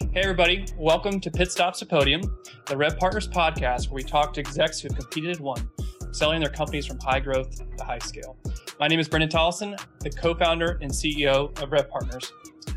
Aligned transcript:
Hey, 0.00 0.20
everybody, 0.22 0.66
welcome 0.76 1.20
to 1.20 1.30
Pit 1.30 1.52
Stops 1.52 1.78
to 1.78 1.86
Podium, 1.86 2.20
the 2.66 2.76
Rev 2.76 2.98
Partners 2.98 3.28
podcast, 3.28 3.88
where 3.88 3.96
we 3.96 4.02
talk 4.02 4.32
to 4.34 4.40
execs 4.40 4.80
who 4.80 4.88
have 4.88 4.98
competed 4.98 5.36
and 5.36 5.40
won, 5.40 5.70
selling 6.12 6.40
their 6.40 6.50
companies 6.50 6.84
from 6.84 6.98
high 6.98 7.20
growth 7.20 7.56
to 7.76 7.84
high 7.84 7.98
scale. 7.98 8.36
My 8.80 8.88
name 8.88 8.98
is 8.98 9.08
Brendan 9.08 9.30
Tollison, 9.30 9.78
the 10.00 10.10
co 10.10 10.34
founder 10.34 10.78
and 10.82 10.90
CEO 10.90 11.56
of 11.62 11.70
Rev 11.70 11.88
Partners. 11.88 12.32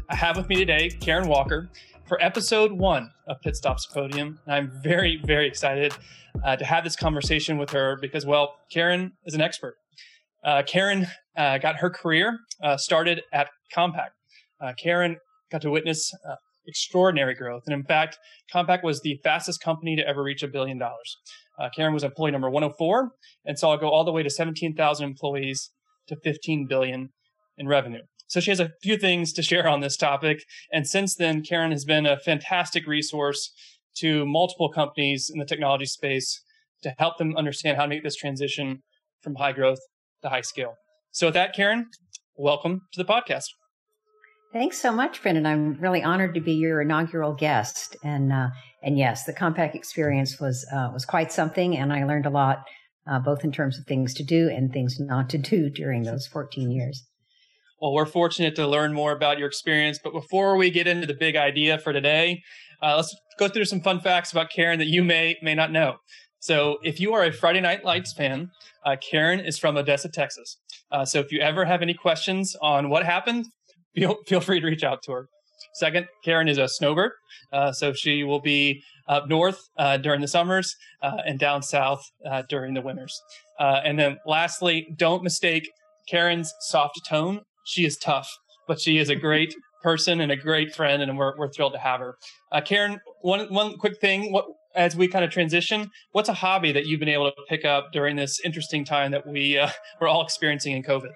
I 0.09 0.15
have 0.15 0.37
with 0.37 0.47
me 0.47 0.57
today 0.57 0.89
Karen 0.89 1.27
Walker 1.27 1.69
for 2.07 2.21
episode 2.23 2.71
one 2.71 3.11
of 3.27 3.41
Pit 3.41 3.55
Stops 3.55 3.87
to 3.87 3.93
Podium. 3.93 4.39
And 4.45 4.53
I'm 4.53 4.71
very, 4.83 5.19
very 5.25 5.47
excited 5.47 5.93
uh, 6.43 6.55
to 6.55 6.65
have 6.65 6.83
this 6.83 6.95
conversation 6.95 7.57
with 7.57 7.71
her 7.71 7.97
because, 7.99 8.25
well, 8.25 8.57
Karen 8.71 9.13
is 9.25 9.33
an 9.33 9.41
expert. 9.41 9.75
Uh, 10.43 10.63
Karen 10.65 11.07
uh, 11.35 11.57
got 11.57 11.77
her 11.77 11.89
career 11.89 12.39
uh, 12.63 12.77
started 12.77 13.23
at 13.33 13.49
Compaq. 13.75 14.09
Uh, 14.61 14.73
Karen 14.77 15.17
got 15.51 15.61
to 15.61 15.69
witness 15.69 16.13
uh, 16.27 16.35
extraordinary 16.67 17.33
growth. 17.33 17.63
And 17.65 17.73
in 17.73 17.83
fact, 17.83 18.17
Compaq 18.53 18.83
was 18.83 19.01
the 19.01 19.19
fastest 19.23 19.61
company 19.61 19.95
to 19.95 20.07
ever 20.07 20.23
reach 20.23 20.43
a 20.43 20.47
billion 20.47 20.77
dollars. 20.77 21.17
Uh, 21.59 21.69
Karen 21.75 21.93
was 21.93 22.03
employee 22.03 22.31
number 22.31 22.49
104 22.49 23.11
and 23.45 23.57
saw 23.57 23.73
it 23.73 23.81
go 23.81 23.89
all 23.89 24.03
the 24.03 24.11
way 24.11 24.23
to 24.23 24.29
17,000 24.29 25.05
employees 25.05 25.71
to 26.07 26.15
15 26.23 26.67
billion 26.67 27.09
in 27.57 27.67
revenue. 27.67 28.01
So 28.27 28.39
she 28.39 28.51
has 28.51 28.59
a 28.59 28.71
few 28.83 28.97
things 28.97 29.31
to 29.33 29.41
share 29.41 29.67
on 29.67 29.79
this 29.79 29.95
topic. 29.97 30.43
And 30.71 30.85
since 30.85 31.15
then, 31.15 31.43
Karen 31.43 31.71
has 31.71 31.85
been 31.85 32.05
a 32.05 32.19
fantastic 32.19 32.85
resource 32.85 33.51
to 33.99 34.25
multiple 34.25 34.69
companies 34.69 35.31
in 35.33 35.39
the 35.39 35.45
technology 35.45 35.85
space 35.85 36.41
to 36.83 36.93
help 36.99 37.17
them 37.17 37.35
understand 37.35 37.77
how 37.77 37.83
to 37.83 37.89
make 37.89 38.03
this 38.03 38.15
transition 38.15 38.83
from 39.23 39.35
high 39.35 39.53
growth 39.53 39.79
to 40.21 40.29
high 40.29 40.41
scale. 40.41 40.75
So 41.11 41.27
with 41.27 41.33
that, 41.33 41.55
Karen, 41.55 41.87
welcome 42.35 42.81
to 42.93 43.03
the 43.03 43.11
podcast. 43.11 43.45
Thanks 44.53 44.79
so 44.79 44.91
much, 44.91 45.21
Brendan. 45.21 45.45
I'm 45.45 45.73
really 45.79 46.01
honored 46.01 46.33
to 46.35 46.41
be 46.41 46.53
your 46.53 46.81
inaugural 46.81 47.33
guest. 47.33 47.97
And 48.03 48.31
uh, 48.31 48.49
and 48.81 48.97
yes, 48.97 49.25
the 49.25 49.33
Compaq 49.33 49.75
experience 49.75 50.39
was 50.39 50.65
uh, 50.71 50.89
was 50.93 51.05
quite 51.05 51.31
something, 51.31 51.75
and 51.77 51.91
I 51.91 52.05
learned 52.05 52.25
a 52.25 52.29
lot, 52.29 52.63
uh, 53.09 53.19
both 53.19 53.43
in 53.43 53.51
terms 53.51 53.77
of 53.77 53.85
things 53.85 54.13
to 54.15 54.23
do 54.23 54.49
and 54.49 54.71
things 54.71 54.97
not 54.99 55.29
to 55.31 55.37
do 55.37 55.69
during 55.69 56.03
those 56.03 56.27
14 56.27 56.71
years. 56.71 57.03
Well, 57.81 57.93
we're 57.93 58.05
fortunate 58.05 58.55
to 58.55 58.67
learn 58.67 58.93
more 58.93 59.11
about 59.11 59.37
your 59.37 59.47
experience. 59.47 59.99
But 60.03 60.13
before 60.13 60.55
we 60.55 60.71
get 60.71 60.87
into 60.87 61.05
the 61.05 61.13
big 61.13 61.35
idea 61.35 61.77
for 61.77 61.93
today, 61.93 62.41
uh, 62.81 62.95
let's 62.95 63.15
go 63.37 63.47
through 63.47 63.65
some 63.65 63.81
fun 63.81 63.99
facts 63.99 64.31
about 64.31 64.49
Karen 64.49 64.79
that 64.79 64.87
you 64.87 65.03
may 65.03 65.37
may 65.41 65.55
not 65.55 65.71
know. 65.71 65.97
So, 66.39 66.77
if 66.83 66.99
you 66.99 67.13
are 67.13 67.23
a 67.23 67.31
Friday 67.31 67.61
Night 67.61 67.83
Lights 67.83 68.13
fan, 68.13 68.49
uh, 68.85 68.95
Karen 69.11 69.39
is 69.39 69.59
from 69.59 69.75
Odessa, 69.75 70.09
Texas. 70.09 70.57
Uh, 70.91 71.03
so, 71.03 71.19
if 71.19 71.31
you 71.31 71.41
ever 71.41 71.65
have 71.65 71.81
any 71.81 71.93
questions 71.93 72.55
on 72.61 72.89
what 72.89 73.05
happened, 73.05 73.47
feel, 73.97 74.15
feel 74.27 74.41
free 74.41 74.59
to 74.59 74.65
reach 74.65 74.83
out 74.83 75.01
to 75.03 75.11
her. 75.11 75.29
Second, 75.73 76.07
Karen 76.23 76.47
is 76.47 76.57
a 76.57 76.67
snowbird, 76.67 77.11
uh, 77.51 77.71
so 77.71 77.93
she 77.93 78.23
will 78.23 78.39
be 78.39 78.81
up 79.07 79.27
north 79.27 79.59
uh, 79.77 79.97
during 79.97 80.21
the 80.21 80.27
summers 80.27 80.75
uh, 81.01 81.17
and 81.25 81.39
down 81.39 81.61
south 81.61 82.03
uh, 82.29 82.43
during 82.49 82.73
the 82.73 82.81
winters. 82.81 83.19
Uh, 83.59 83.81
and 83.83 83.97
then 83.97 84.17
lastly, 84.25 84.87
don't 84.97 85.23
mistake 85.23 85.69
Karen's 86.09 86.51
soft 86.61 86.99
tone. 87.07 87.41
She 87.65 87.85
is 87.85 87.97
tough, 87.97 88.29
but 88.67 88.79
she 88.79 88.97
is 88.97 89.09
a 89.09 89.15
great 89.15 89.55
person 89.83 90.21
and 90.21 90.31
a 90.31 90.35
great 90.35 90.75
friend, 90.75 91.01
and 91.01 91.17
we're, 91.17 91.37
we're 91.37 91.51
thrilled 91.51 91.73
to 91.73 91.79
have 91.79 91.99
her. 91.99 92.15
Uh, 92.51 92.61
Karen, 92.61 92.99
one, 93.21 93.51
one 93.53 93.77
quick 93.77 93.99
thing 93.99 94.31
what, 94.31 94.45
as 94.75 94.95
we 94.95 95.07
kind 95.07 95.25
of 95.25 95.31
transition, 95.31 95.89
what's 96.11 96.29
a 96.29 96.33
hobby 96.33 96.71
that 96.71 96.85
you've 96.85 96.99
been 96.99 97.09
able 97.09 97.31
to 97.31 97.41
pick 97.49 97.65
up 97.65 97.91
during 97.91 98.15
this 98.15 98.39
interesting 98.43 98.85
time 98.85 99.11
that 99.11 99.25
we, 99.25 99.59
we're 100.01 100.07
all 100.07 100.23
experiencing 100.23 100.73
in 100.73 100.83
COVID? 100.83 101.11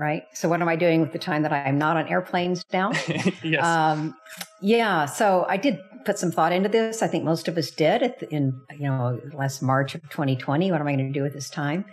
Right? 0.00 0.22
So 0.32 0.48
what 0.48 0.62
am 0.62 0.68
I 0.68 0.76
doing 0.76 1.02
with 1.02 1.12
the 1.12 1.18
time 1.18 1.42
that 1.42 1.52
I'm 1.52 1.76
not 1.76 1.98
on 1.98 2.08
airplanes 2.08 2.64
now? 2.72 2.92
yes. 3.44 3.62
Um, 3.64 4.16
yeah. 4.62 5.04
So 5.04 5.44
I 5.46 5.58
did 5.58 5.78
put 6.06 6.18
some 6.18 6.32
thought 6.32 6.52
into 6.52 6.70
this. 6.70 7.02
I 7.02 7.06
think 7.06 7.22
most 7.22 7.48
of 7.48 7.58
us 7.58 7.70
did 7.70 8.26
in, 8.30 8.58
you 8.72 8.88
know, 8.88 9.20
last 9.34 9.60
March 9.60 9.94
of 9.94 10.00
2020. 10.04 10.72
What 10.72 10.80
am 10.80 10.86
I 10.86 10.94
going 10.94 11.12
to 11.12 11.12
do 11.12 11.22
with 11.22 11.34
this 11.34 11.50
time? 11.50 11.84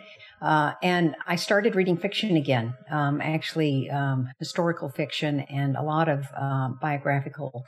Uh, 0.41 0.73
and 0.81 1.15
I 1.25 1.35
started 1.35 1.75
reading 1.75 1.97
fiction 1.97 2.37
again, 2.37 2.75
um, 2.89 3.19
actually 3.21 3.89
um, 3.89 4.29
historical 4.39 4.87
fiction 4.87 5.41
and 5.41 5.75
a 5.75 5.81
lot 5.81 6.07
of 6.07 6.27
uh, 6.39 6.69
biographical 6.79 7.65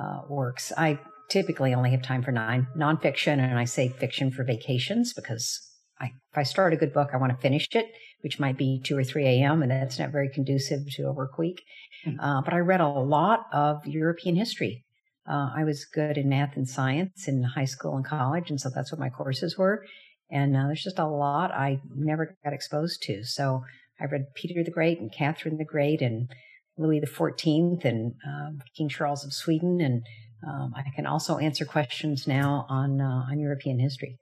uh, 0.00 0.22
works. 0.28 0.72
I 0.78 0.98
typically 1.28 1.74
only 1.74 1.90
have 1.90 2.02
time 2.02 2.22
for 2.22 2.32
nine 2.32 2.68
nonfiction, 2.76 3.38
and 3.38 3.58
I 3.58 3.64
say 3.64 3.88
fiction 3.88 4.30
for 4.30 4.44
vacations 4.44 5.12
because 5.12 5.60
I, 6.00 6.06
if 6.06 6.38
I 6.38 6.42
start 6.44 6.72
a 6.72 6.76
good 6.76 6.92
book, 6.92 7.10
I 7.12 7.16
want 7.16 7.32
to 7.32 7.38
finish 7.38 7.68
it, 7.72 7.86
which 8.24 8.40
might 8.40 8.56
be 8.56 8.80
2 8.82 8.96
or 8.96 9.04
3 9.04 9.26
a.m., 9.26 9.62
and 9.62 9.70
that's 9.70 9.98
not 9.98 10.10
very 10.10 10.30
conducive 10.30 10.90
to 10.92 11.06
a 11.06 11.12
work 11.12 11.36
week. 11.36 11.62
Mm-hmm. 12.06 12.18
Uh, 12.18 12.40
but 12.40 12.54
I 12.54 12.58
read 12.58 12.80
a 12.80 12.88
lot 12.88 13.44
of 13.52 13.86
European 13.86 14.34
history. 14.34 14.82
Uh, 15.28 15.50
I 15.54 15.64
was 15.64 15.84
good 15.84 16.16
in 16.16 16.30
math 16.30 16.56
and 16.56 16.66
science 16.66 17.28
in 17.28 17.42
high 17.42 17.66
school 17.66 17.94
and 17.96 18.04
college, 18.04 18.48
and 18.48 18.58
so 18.58 18.70
that's 18.74 18.90
what 18.90 18.98
my 18.98 19.10
courses 19.10 19.58
were. 19.58 19.84
And 20.30 20.56
uh, 20.56 20.66
there's 20.66 20.82
just 20.82 20.98
a 20.98 21.06
lot 21.06 21.52
I 21.52 21.80
never 21.94 22.34
got 22.42 22.54
exposed 22.54 23.02
to. 23.02 23.24
So 23.24 23.62
I 24.00 24.06
read 24.06 24.34
Peter 24.34 24.64
the 24.64 24.70
Great 24.70 25.00
and 25.00 25.12
Catherine 25.12 25.58
the 25.58 25.64
Great 25.64 26.00
and 26.00 26.30
Louis 26.78 27.00
the 27.00 27.06
Fourteenth 27.06 27.84
and 27.84 28.14
um, 28.26 28.62
King 28.74 28.88
Charles 28.88 29.22
of 29.22 29.34
Sweden, 29.34 29.82
and 29.82 30.02
um, 30.48 30.72
I 30.74 30.82
can 30.96 31.04
also 31.04 31.36
answer 31.36 31.66
questions 31.66 32.26
now 32.26 32.64
on 32.70 33.02
uh, 33.02 33.26
on 33.30 33.38
European 33.38 33.78
history. 33.78 34.18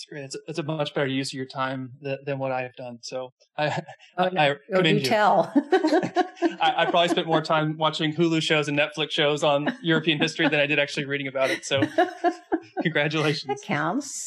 It's 0.00 0.06
great. 0.06 0.24
It's 0.24 0.34
a, 0.34 0.38
it's 0.46 0.58
a 0.58 0.62
much 0.62 0.94
better 0.94 1.06
use 1.06 1.28
of 1.28 1.34
your 1.34 1.44
time 1.44 1.90
than, 2.00 2.16
than 2.24 2.38
what 2.38 2.52
I 2.52 2.62
have 2.62 2.74
done. 2.74 3.00
So 3.02 3.34
I, 3.58 3.82
oh, 4.16 4.28
no. 4.28 4.40
I, 4.40 4.50
I 4.52 4.56
oh, 4.72 4.80
do 4.80 4.98
tell. 4.98 5.52
I, 6.58 6.74
I, 6.78 6.86
probably 6.86 7.08
spent 7.08 7.26
more 7.26 7.42
time 7.42 7.76
watching 7.76 8.14
Hulu 8.14 8.40
shows 8.40 8.68
and 8.68 8.78
Netflix 8.78 9.10
shows 9.10 9.44
on 9.44 9.76
European 9.82 10.18
history 10.18 10.48
than 10.48 10.58
I 10.58 10.64
did 10.64 10.78
actually 10.78 11.04
reading 11.04 11.26
about 11.26 11.50
it. 11.50 11.66
So 11.66 11.82
congratulations. 12.82 13.46
That 13.48 13.60
counts. 13.62 14.26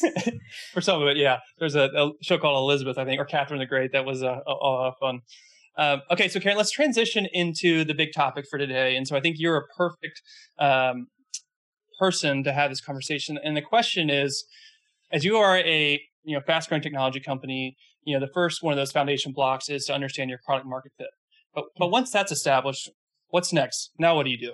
For 0.72 0.80
some 0.80 1.02
of 1.02 1.08
it, 1.08 1.16
yeah. 1.16 1.38
There's 1.58 1.74
a, 1.74 1.90
a, 1.96 2.10
show 2.22 2.38
called 2.38 2.56
Elizabeth, 2.56 2.96
I 2.96 3.04
think, 3.04 3.20
or 3.20 3.24
Catherine 3.24 3.58
the 3.58 3.66
Great. 3.66 3.90
That 3.90 4.04
was 4.04 4.22
a, 4.22 4.42
a, 4.46 4.52
a 4.52 4.92
fun. 5.00 5.22
Um, 5.76 6.02
okay, 6.08 6.28
so 6.28 6.38
Karen, 6.38 6.56
let's 6.56 6.70
transition 6.70 7.26
into 7.32 7.82
the 7.82 7.94
big 7.94 8.10
topic 8.14 8.44
for 8.48 8.60
today. 8.60 8.94
And 8.94 9.08
so 9.08 9.16
I 9.16 9.20
think 9.20 9.38
you're 9.40 9.56
a 9.56 9.66
perfect 9.76 10.22
um, 10.56 11.08
person 11.98 12.44
to 12.44 12.52
have 12.52 12.70
this 12.70 12.80
conversation. 12.80 13.40
And 13.42 13.56
the 13.56 13.62
question 13.62 14.08
is, 14.08 14.44
as 15.14 15.24
you 15.24 15.36
are 15.36 15.56
a 15.58 16.00
you 16.24 16.36
know 16.36 16.42
fast 16.46 16.68
growing 16.68 16.82
technology 16.82 17.20
company, 17.20 17.76
you 18.02 18.14
know 18.14 18.20
the 18.20 18.32
first 18.32 18.62
one 18.62 18.72
of 18.72 18.76
those 18.76 18.92
foundation 18.92 19.32
blocks 19.32 19.70
is 19.70 19.86
to 19.86 19.94
understand 19.94 20.28
your 20.28 20.40
product 20.44 20.66
market 20.66 20.92
fit. 20.98 21.08
But 21.54 21.64
but 21.78 21.90
once 21.90 22.10
that's 22.10 22.32
established, 22.32 22.90
what's 23.28 23.52
next? 23.52 23.92
Now 23.98 24.16
what 24.16 24.24
do 24.24 24.30
you 24.30 24.38
do? 24.38 24.52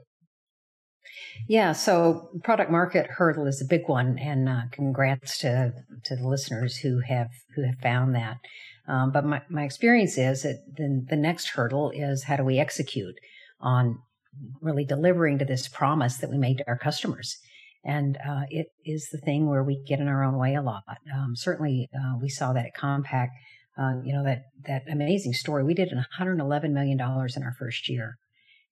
Yeah, 1.48 1.72
so 1.72 2.28
product 2.44 2.71
market 2.71 3.06
hurdle 3.09 3.47
is 3.47 3.60
a 3.60 3.65
big 3.65 3.88
one, 3.88 4.19
and 4.19 4.48
uh, 4.48 4.62
congrats 4.71 5.38
to 5.38 5.72
to 6.04 6.16
the 6.16 6.28
listeners 6.28 6.77
who 6.77 7.00
have 7.00 7.31
who 7.56 7.65
have 7.65 7.78
found 7.82 8.15
that. 8.15 8.37
Um, 8.87 9.12
but 9.12 9.25
my, 9.25 9.41
my 9.48 9.65
experience 9.65 10.19
is 10.19 10.42
that 10.42 10.65
the, 10.77 11.04
the 11.09 11.16
next 11.16 11.50
hurdle 11.50 11.91
is 11.94 12.25
how 12.25 12.37
do 12.37 12.44
we 12.44 12.59
execute 12.59 13.15
on 13.60 13.98
really 14.60 14.84
delivering 14.84 15.38
to 15.38 15.44
this 15.44 15.69
promise 15.69 16.16
that 16.19 16.31
we 16.31 16.38
made 16.38 16.59
to 16.59 16.65
our 16.66 16.78
customers. 16.78 17.38
And 17.85 18.19
uh, 18.19 18.43
it 18.51 18.67
is 18.85 19.09
the 19.11 19.19
thing 19.19 19.49
where 19.49 19.65
we 19.65 19.83
get 19.87 20.01
in 20.01 20.09
our 20.09 20.23
own 20.23 20.37
way 20.37 20.55
a 20.55 20.63
lot. 20.63 20.83
Um, 21.15 21.35
certainly, 21.35 21.89
uh, 21.95 22.19
we 22.21 22.29
saw 22.29 22.53
that 22.53 22.67
at 22.67 22.77
Compaq. 22.79 23.29
Uh, 23.79 24.03
you 24.05 24.13
know 24.13 24.25
that 24.25 24.43
that 24.67 24.83
amazing 24.91 25.33
story. 25.33 25.65
We 25.65 25.73
did 25.75 25.89
111 25.93 26.75
million 26.75 26.99
dollars 26.99 27.37
in 27.37 27.43
our 27.43 27.55
first 27.59 27.89
year, 27.89 28.17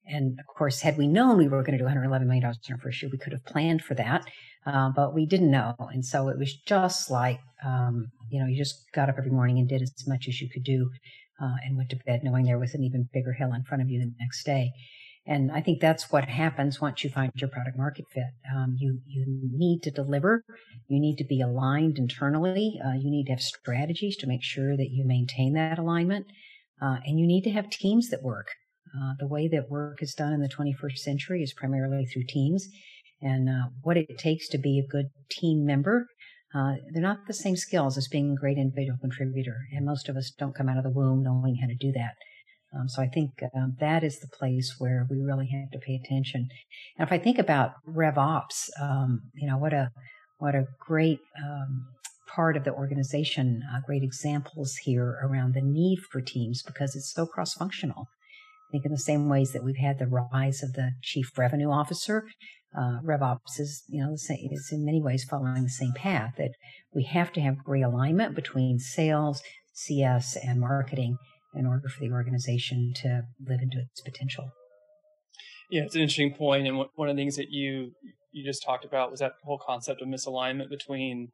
and 0.07 0.39
of 0.39 0.47
course, 0.55 0.83
had 0.83 0.99
we 0.99 1.07
known 1.07 1.39
we 1.39 1.49
were 1.49 1.63
going 1.63 1.73
to 1.73 1.79
do 1.79 1.85
111 1.85 2.27
million 2.27 2.43
dollars 2.43 2.59
in 2.69 2.75
our 2.75 2.81
first 2.81 3.01
year, 3.01 3.11
we 3.11 3.17
could 3.17 3.33
have 3.33 3.45
planned 3.47 3.83
for 3.83 3.95
that. 3.95 4.27
Uh, 4.67 4.91
but 4.91 5.15
we 5.15 5.25
didn't 5.25 5.51
know, 5.51 5.75
and 5.79 6.05
so 6.05 6.29
it 6.29 6.37
was 6.37 6.55
just 6.67 7.11
like 7.11 7.41
um, 7.65 8.11
you 8.31 8.41
know, 8.41 8.47
you 8.47 8.57
just 8.57 8.85
got 8.95 9.09
up 9.09 9.17
every 9.19 9.31
morning 9.31 9.59
and 9.59 9.69
did 9.69 9.83
as 9.83 9.93
much 10.07 10.27
as 10.29 10.41
you 10.41 10.49
could 10.49 10.65
do, 10.65 10.91
uh, 11.41 11.57
and 11.65 11.77
went 11.77 11.91
to 11.91 11.97
bed 12.05 12.21
knowing 12.23 12.45
there 12.45 12.59
was 12.59 12.75
an 12.75 12.85
even 12.85 13.09
bigger 13.13 13.33
hill 13.33 13.53
in 13.53 13.63
front 13.63 13.83
of 13.83 13.89
you 13.89 13.99
the 13.99 14.13
next 14.21 14.45
day. 14.45 14.73
And 15.29 15.53
I 15.53 15.61
think 15.61 15.81
that's 15.81 16.11
what 16.11 16.25
happens 16.25 16.81
once 16.81 17.05
you 17.05 17.11
find 17.11 17.31
your 17.35 17.51
product 17.51 17.77
market 17.77 18.07
fit. 18.11 18.33
Um, 18.51 18.77
you 18.79 18.99
you 19.07 19.27
need 19.53 19.83
to 19.83 19.91
deliver. 19.91 20.43
You 20.89 20.99
need 20.99 21.17
to 21.17 21.25
be 21.25 21.43
aligned 21.43 21.99
internally. 21.99 22.81
Uh, 22.83 22.95
you 22.95 23.11
need 23.11 23.27
to 23.27 23.33
have 23.33 23.43
strategies 23.43 24.17
to 24.17 24.27
make 24.27 24.43
sure 24.43 24.75
that 24.75 24.89
you 24.91 25.05
maintain 25.07 25.53
that 25.53 25.79
alignment, 25.79 26.25
uh, 26.81 26.97
and 27.05 27.21
you 27.21 27.27
need 27.27 27.43
to 27.43 27.51
have 27.51 27.69
teams 27.69 28.09
that 28.09 28.23
work. 28.23 28.47
Uh, 28.97 29.13
the 29.19 29.27
way 29.27 29.49
that 29.49 29.69
work 29.69 30.03
is 30.03 30.15
done 30.15 30.33
in 30.33 30.41
the 30.41 30.49
21st 30.49 30.97
century 30.97 31.43
is 31.43 31.53
primarily 31.53 32.07
through 32.07 32.25
teams, 32.27 32.67
and 33.21 33.51
uh, 33.51 33.69
what 33.83 33.99
it 33.99 34.17
takes 34.17 34.49
to 34.49 34.59
be 34.59 34.79
a 34.79 34.91
good 34.91 35.11
team 35.31 35.67
member. 35.67 36.07
Uh, 36.55 36.77
they're 36.95 37.03
not 37.03 37.27
the 37.27 37.35
same 37.35 37.55
skills 37.55 37.99
as 37.99 38.09
being 38.09 38.31
a 38.31 38.41
great 38.41 38.57
individual 38.57 38.97
contributor, 38.99 39.59
and 39.75 39.85
most 39.85 40.09
of 40.09 40.17
us 40.17 40.31
don't 40.39 40.55
come 40.55 40.71
out 40.71 40.79
of 40.79 40.85
the 40.85 40.91
womb 40.91 41.23
knowing 41.23 41.57
how 41.57 41.67
to 41.67 41.75
do 41.75 41.93
that. 41.93 42.15
Um, 42.75 42.89
so 42.89 43.03
I 43.03 43.09
think 43.09 43.31
um, 43.55 43.77
that 43.81 44.05
is 44.05 44.19
the 44.19 44.29
place 44.29 44.75
where 44.79 45.07
we 45.11 45.19
really 45.21 45.49
have 45.49 45.71
to 45.71 45.79
pay 45.79 45.95
attention. 45.95 46.49
And 46.99 47.07
if 47.07 47.13
I 47.13 47.19
think 47.19 47.39
about 47.39 47.73
RevOps, 47.89 48.69
um, 48.81 49.23
you 49.35 49.49
know 49.49 49.57
what 49.57 49.73
a 49.73 49.91
what 50.39 50.55
a 50.55 50.67
great 50.79 51.21
um, 51.43 51.87
part 52.29 52.57
of 52.57 52.65
the 52.65 52.73
organization. 52.73 53.63
Uh, 53.73 53.81
great 53.87 54.03
examples 54.03 54.77
here 54.85 55.19
around 55.23 55.55
the 55.55 55.63
need 55.63 55.99
for 56.11 56.21
teams 56.21 56.63
because 56.63 56.95
it's 56.95 57.13
so 57.13 57.27
cross 57.27 57.55
functional. 57.55 58.07
I 58.69 58.73
think 58.73 58.85
in 58.85 58.93
the 58.93 58.99
same 58.99 59.29
ways 59.29 59.53
that 59.53 59.65
we've 59.65 59.79
had 59.79 59.99
the 59.99 60.07
rise 60.07 60.63
of 60.63 60.75
the 60.75 60.91
chief 61.03 61.39
revenue 61.39 61.71
officer, 61.71 62.25
uh, 62.77 63.01
RevOps 63.03 63.59
is, 63.59 63.83
you 63.89 64.05
know, 64.05 64.13
is 64.13 64.69
in 64.71 64.85
many 64.85 65.01
ways 65.01 65.25
following 65.25 65.63
the 65.63 65.71
same 65.71 65.93
path 65.95 66.35
that 66.37 66.51
we 66.95 67.05
have 67.05 67.33
to 67.33 67.41
have 67.41 67.57
realignment 67.67 68.35
between 68.35 68.79
sales, 68.79 69.43
CS, 69.73 70.37
and 70.37 70.61
marketing 70.61 71.17
in 71.55 71.67
order 71.67 71.89
for 71.89 72.01
the 72.01 72.11
organization 72.11 72.93
to 72.97 73.23
live 73.47 73.61
into 73.61 73.79
its 73.79 74.01
potential. 74.01 74.51
Yeah, 75.71 75.83
it's 75.83 75.95
an 75.95 76.01
interesting 76.01 76.35
point, 76.35 76.67
and 76.67 76.79
one 76.79 77.09
of 77.09 77.17
the 77.17 77.21
things 77.21 77.37
that 77.37 77.51
you 77.51 77.93
you 78.33 78.45
just 78.45 78.63
talked 78.65 78.85
about 78.85 79.11
was 79.11 79.21
that 79.21 79.33
whole 79.43 79.59
concept 79.59 80.03
of 80.03 80.09
misalignment 80.09 80.69
between 80.71 81.29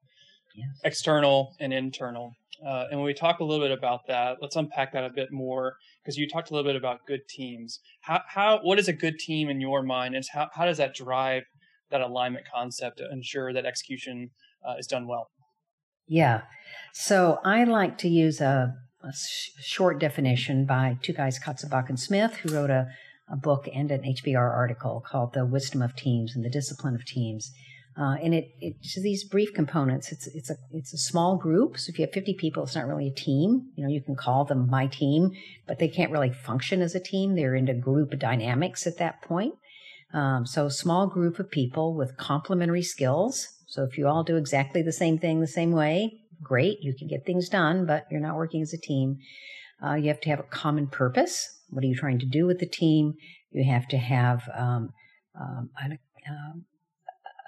yes. 0.55 0.69
external 0.85 1.55
and 1.61 1.73
internal. 1.73 2.33
Uh, 2.65 2.85
and 2.91 2.99
when 2.99 3.07
we 3.07 3.15
talk 3.15 3.41
a 3.41 3.45
little 3.45 3.65
bit 3.65 3.77
about 3.77 4.07
that, 4.07 4.37
let's 4.41 4.57
unpack 4.57 4.93
that 4.93 5.05
a 5.05 5.11
bit 5.11 5.33
more 5.33 5.75
because 6.03 6.17
you 6.17 6.29
talked 6.29 6.51
a 6.51 6.55
little 6.55 6.69
bit 6.69 6.77
about 6.77 7.01
good 7.07 7.21
teams. 7.29 7.81
How, 8.03 8.23
how 8.29 8.61
what 8.63 8.79
is 8.79 8.89
a 8.89 8.93
good 8.93 9.19
team 9.19 9.49
in 9.49 9.61
your 9.61 9.83
mind, 9.83 10.15
and 10.15 10.25
how, 10.33 10.49
how 10.55 10.65
does 10.65 10.79
that 10.79 10.95
drive 10.95 11.43
that 11.91 12.01
alignment 12.01 12.47
concept 12.53 12.99
to 12.99 13.11
ensure 13.11 13.53
that 13.53 13.67
execution 13.67 14.31
uh, 14.67 14.75
is 14.79 14.87
done 14.87 15.07
well? 15.07 15.29
Yeah, 16.07 16.43
so 16.93 17.41
I 17.45 17.65
like 17.65 17.99
to 17.99 18.09
use 18.09 18.41
a, 18.41 18.75
a 19.07 19.13
sh- 19.13 19.51
short 19.61 19.99
definition 19.99 20.65
by 20.65 20.99
two 21.03 21.13
guys, 21.13 21.39
Katzenbach 21.39 21.89
and 21.89 21.99
Smith, 22.01 22.37
who 22.37 22.55
wrote 22.55 22.71
a, 22.71 22.89
a 23.31 23.37
book 23.37 23.69
and 23.73 23.91
an 23.91 24.03
HBR 24.03 24.51
article 24.51 25.05
called 25.07 25.33
"The 25.33 25.45
Wisdom 25.45 25.83
of 25.83 25.95
Teams 25.95 26.35
and 26.35 26.45
the 26.45 26.51
Discipline 26.51 26.95
of 26.95 27.05
Teams." 27.05 27.53
Uh, 27.97 28.17
and 28.23 28.35
it 28.35 28.49
it's 28.61 29.01
these 29.01 29.23
brief 29.23 29.55
components. 29.55 30.11
It's 30.11 30.27
it's 30.29 30.51
a 30.51 30.57
it's 30.73 30.93
a 30.93 30.99
small 30.99 31.37
group. 31.37 31.79
So 31.79 31.91
if 31.91 31.99
you 31.99 32.07
have 32.07 32.15
50 32.15 32.35
people, 32.35 32.65
it's 32.65 32.75
not 32.75 32.89
really 32.89 33.07
a 33.07 33.15
team. 33.15 33.71
You 33.77 33.85
know, 33.85 33.91
you 33.91 34.01
can 34.01 34.17
call 34.17 34.45
them 34.45 34.69
my 34.69 34.89
team, 34.89 35.31
but 35.67 35.79
they 35.79 35.89
can't 35.89 36.11
really 36.11 36.33
function 36.33 36.83
as 36.83 36.95
a 36.95 37.01
team. 37.01 37.35
They're 37.37 37.55
into 37.55 37.75
group 37.75 38.19
dynamics 38.19 38.87
at 38.87 38.99
that 38.99 39.23
point. 39.23 39.55
Um, 40.13 40.45
so 40.47 40.69
small 40.69 41.07
group 41.07 41.39
of 41.39 41.51
people 41.51 41.95
with 41.95 42.17
complementary 42.17 42.83
skills. 42.83 43.49
So 43.67 43.83
if 43.85 43.97
you 43.97 44.07
all 44.09 44.23
do 44.23 44.37
exactly 44.37 44.83
the 44.83 44.93
same 44.93 45.19
thing 45.19 45.41
the 45.41 45.47
same 45.47 45.73
way, 45.73 46.21
great, 46.45 46.79
you 46.81 46.95
can 46.95 47.09
get 47.09 47.27
things 47.27 47.49
done, 47.49 47.87
but 47.87 48.07
you're 48.11 48.21
not 48.21 48.37
working 48.37 48.63
as 48.63 48.73
a 48.73 48.79
team. 48.79 49.19
Uh, 49.85 49.95
you 49.95 50.09
have 50.09 50.21
to 50.21 50.29
have 50.29 50.41
a 50.41 50.45
common 50.45 50.87
purpose. 50.87 51.61
What 51.71 51.83
are 51.83 51.89
you 51.89 51.97
trying 51.97 52.21
to 52.21 52.27
do 52.27 52.47
with 52.47 52.61
the 52.61 52.67
team? 52.67 53.15
You 53.51 53.65
have 53.65 53.89
to 53.89 53.99
have 53.99 54.49
um, 54.57 54.91
um, 55.41 55.71
an, 55.83 55.99
um, 56.29 56.65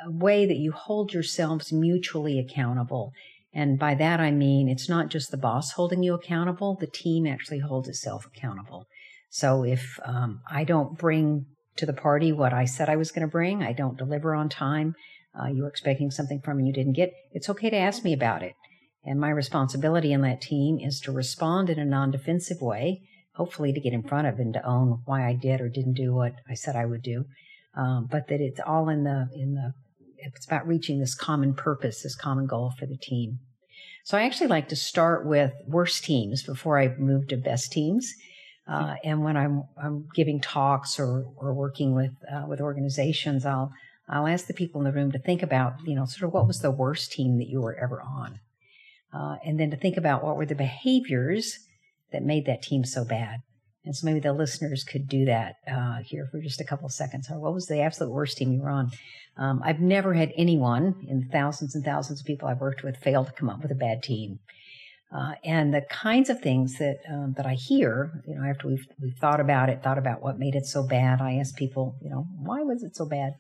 a 0.07 0.11
way 0.11 0.47
that 0.47 0.57
you 0.57 0.73
hold 0.73 1.13
yourselves 1.13 1.73
mutually 1.73 2.39
accountable. 2.39 3.13
And 3.55 3.79
by 3.79 3.95
that 3.95 4.21
I 4.21 4.31
mean 4.31 4.69
it's 4.69 4.89
not 4.89 5.09
just 5.09 5.31
the 5.31 5.37
boss 5.37 5.73
holding 5.73 6.03
you 6.03 6.15
accountable, 6.15 6.77
the 6.79 6.87
team 6.87 7.27
actually 7.27 7.61
holds 7.61 7.89
itself 7.89 8.27
accountable. 8.27 8.87
So 9.31 9.65
if 9.65 9.99
um, 10.05 10.41
I 10.51 10.65
don't 10.65 10.99
bring 10.99 11.47
to 11.77 11.87
the 11.87 11.93
party 11.93 12.33
what 12.33 12.53
I 12.53 12.65
said 12.65 12.89
I 12.89 12.97
was 12.97 13.11
going 13.11 13.27
to 13.27 13.31
bring, 13.31 13.63
I 13.63 13.73
don't 13.73 13.99
deliver 13.99 14.35
on 14.35 14.49
time, 14.49 14.95
uh, 15.39 15.49
you 15.49 15.63
were 15.63 15.69
expecting 15.69 16.11
something 16.11 16.41
from 16.41 16.59
me 16.59 16.65
you 16.65 16.73
didn't 16.73 16.95
get, 16.95 17.13
it's 17.33 17.51
okay 17.51 17.71
to 17.71 17.77
ask 17.77 18.05
me 18.05 18.13
about 18.13 18.43
it. 18.43 18.55
And 19.07 19.21
my 19.21 19.31
responsibility 19.31 20.13
in 20.13 20.23
that 20.23 20.41
team 20.41 20.79
is 20.81 21.01
to 21.01 21.13
respond 21.13 21.71
in 21.71 21.79
a 21.79 21.85
non 21.85 22.11
defensive 22.11 22.61
way, 22.61 23.03
hopefully 23.35 23.73
to 23.73 23.81
get 23.81 23.93
in 23.93 24.03
front 24.03 24.27
of 24.27 24.39
and 24.39 24.53
to 24.55 24.67
own 24.67 25.03
why 25.05 25.27
I 25.27 25.35
did 25.35 25.61
or 25.61 25.69
didn't 25.69 25.95
do 25.95 26.13
what 26.13 26.35
I 26.51 26.55
said 26.55 26.77
I 26.77 26.87
would 26.87 27.03
do. 27.03 27.25
Um, 27.77 28.09
but 28.11 28.29
that 28.29 28.41
it's 28.41 28.61
all 28.67 28.89
in 28.89 29.05
the 29.05 29.29
in 29.35 29.55
the 29.55 29.75
it's 30.19 30.47
about 30.47 30.67
reaching 30.67 30.99
this 30.99 31.15
common 31.15 31.55
purpose, 31.55 32.03
this 32.03 32.17
common 32.17 32.47
goal 32.47 32.73
for 32.79 32.87
the 32.87 32.97
team. 32.97 33.39
So 34.05 34.17
I 34.17 34.23
actually 34.23 34.49
like 34.49 34.69
to 34.69 34.77
start 34.77 35.27
with 35.27 35.53
worst 35.67 36.05
teams 36.05 36.43
before 36.43 36.79
I 36.79 36.95
move 36.97 37.29
to 37.29 37.37
best 37.37 37.73
teams. 37.73 38.13
Uh, 38.69 38.95
and 39.05 39.23
when 39.23 39.37
I'm, 39.37 39.65
I'm 39.81 40.09
giving 40.15 40.41
talks 40.41 40.99
or, 40.99 41.25
or 41.37 41.55
working 41.55 41.95
with 41.95 42.13
uh, 42.33 42.47
with 42.49 42.61
organizations, 42.61 43.47
I'll 43.47 43.73
I'll 44.09 44.27
ask 44.27 44.47
the 44.47 44.55
people 44.55 44.81
in 44.81 44.85
the 44.85 44.93
room 44.93 45.13
to 45.13 45.19
think 45.19 45.43
about 45.43 45.75
you 45.85 45.95
know 45.95 46.05
sort 46.07 46.29
of 46.29 46.35
what 46.35 46.47
was 46.47 46.61
the 46.61 46.71
worst 46.71 47.13
team 47.13 47.39
that 47.39 47.49
you 47.49 47.61
were 47.61 47.77
ever 47.77 48.03
on, 48.03 48.41
uh, 49.13 49.37
and 49.45 49.59
then 49.59 49.71
to 49.71 49.77
think 49.77 49.97
about 49.97 50.25
what 50.25 50.37
were 50.37 50.47
the 50.47 50.55
behaviors 50.55 51.59
that 52.13 52.23
made 52.23 52.47
that 52.47 52.63
team 52.63 52.85
so 52.85 53.05
bad. 53.05 53.41
And 53.85 53.95
so 53.95 54.05
maybe 54.05 54.21
the 54.21 54.33
listeners 54.33 54.83
could 54.83 55.07
do 55.07 55.25
that 55.27 55.55
uh, 55.71 55.99
here 56.05 56.27
for 56.31 56.41
just 56.41 56.61
a 56.61 56.65
couple 56.65 56.89
seconds. 56.89 57.29
Or 57.31 57.39
what 57.39 57.55
was 57.55 57.67
the 57.67 57.81
absolute 57.81 58.13
worst 58.13 58.37
team 58.37 58.53
you 58.53 58.61
were 58.61 58.69
on? 58.69 58.91
Um, 59.37 59.61
I've 59.65 59.81
never 59.81 60.15
had 60.15 60.33
anyone 60.37 61.07
in 61.09 61.29
thousands 61.31 61.75
and 61.75 61.85
thousands 61.85 62.21
of 62.21 62.27
people 62.27 62.49
I've 62.49 62.61
worked 62.61 62.83
with 62.83 62.97
fail 62.97 63.25
to 63.25 63.33
come 63.33 63.49
up 63.49 63.63
with 63.63 63.71
a 63.71 63.77
bad 63.77 64.03
team. 64.03 64.41
Uh, 65.17 65.35
and 65.45 65.73
the 65.73 65.83
kinds 65.83 66.29
of 66.31 66.41
things 66.41 66.79
that 66.79 66.97
um, 67.09 67.35
that 67.37 67.47
I 67.47 67.55
hear, 67.55 68.25
you 68.27 68.35
know, 68.35 68.45
after 68.45 68.67
we've 68.67 68.85
we've 69.01 69.17
thought 69.21 69.39
about 69.39 69.69
it, 69.69 69.83
thought 69.83 69.99
about 69.99 70.21
what 70.21 70.39
made 70.39 70.57
it 70.57 70.67
so 70.67 70.85
bad, 70.85 71.21
I 71.21 71.35
ask 71.35 71.55
people, 71.55 71.95
you 72.03 72.11
know, 72.11 72.27
why 72.41 72.63
was 72.63 72.83
it 72.83 72.97
so 72.97 73.07
bad? 73.07 73.35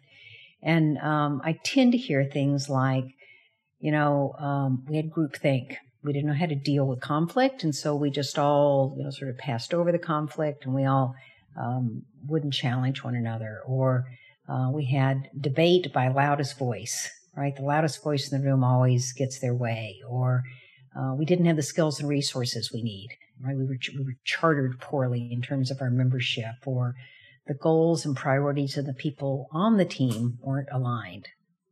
And 0.62 0.96
um, 0.98 1.40
I 1.44 1.56
tend 1.64 1.92
to 1.92 1.98
hear 1.98 2.24
things 2.24 2.68
like, 2.68 3.04
you 3.78 3.92
know, 3.92 4.34
um, 4.38 4.84
we 4.88 4.96
had 4.96 5.10
groupthink 5.10 5.76
we 6.06 6.12
didn't 6.12 6.28
know 6.28 6.34
how 6.34 6.46
to 6.46 6.54
deal 6.54 6.86
with 6.86 7.00
conflict, 7.00 7.64
and 7.64 7.74
so 7.74 7.96
we 7.96 8.10
just 8.10 8.38
all, 8.38 8.94
you 8.96 9.02
know, 9.02 9.10
sort 9.10 9.28
of 9.28 9.38
passed 9.38 9.74
over 9.74 9.90
the 9.90 9.98
conflict, 9.98 10.64
and 10.64 10.72
we 10.72 10.84
all 10.84 11.14
um, 11.60 12.02
wouldn't 12.26 12.54
challenge 12.54 13.02
one 13.02 13.16
another. 13.16 13.60
Or 13.66 14.04
uh, 14.48 14.70
we 14.72 14.86
had 14.86 15.28
debate 15.38 15.92
by 15.92 16.08
loudest 16.08 16.58
voice, 16.58 17.10
right? 17.36 17.54
The 17.56 17.62
loudest 17.62 18.02
voice 18.04 18.30
in 18.30 18.40
the 18.40 18.48
room 18.48 18.62
always 18.62 19.12
gets 19.12 19.40
their 19.40 19.54
way. 19.54 19.96
Or 20.08 20.44
uh, 20.96 21.14
we 21.14 21.24
didn't 21.24 21.46
have 21.46 21.56
the 21.56 21.62
skills 21.62 21.98
and 21.98 22.08
resources 22.08 22.70
we 22.72 22.82
need, 22.82 23.08
right? 23.42 23.56
We 23.56 23.64
were 23.64 23.78
we 23.98 24.04
were 24.04 24.16
chartered 24.24 24.80
poorly 24.80 25.28
in 25.32 25.42
terms 25.42 25.72
of 25.72 25.80
our 25.80 25.90
membership, 25.90 26.54
or 26.64 26.94
the 27.48 27.54
goals 27.54 28.06
and 28.06 28.16
priorities 28.16 28.76
of 28.76 28.86
the 28.86 28.94
people 28.94 29.48
on 29.50 29.76
the 29.76 29.84
team 29.84 30.38
weren't 30.40 30.68
aligned, 30.72 31.26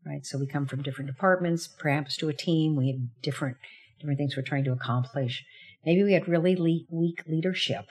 right? 0.07 0.25
So 0.25 0.39
we 0.39 0.47
come 0.47 0.67
from 0.67 0.83
different 0.83 1.11
departments, 1.11 1.67
perhaps 1.67 2.17
to 2.19 2.29
a 2.29 2.35
team. 2.35 2.77
We 2.77 2.89
have 2.93 3.23
different 3.23 3.57
different 4.01 4.19
things 4.19 4.37
we're 4.37 4.43
trying 4.43 4.65
to 4.65 4.73
accomplish. 4.73 5.45
Maybe 5.85 6.03
we 6.03 6.13
had 6.13 6.29
really 6.29 6.57
le- 6.57 6.87
weak 6.91 7.23
leadership 7.27 7.87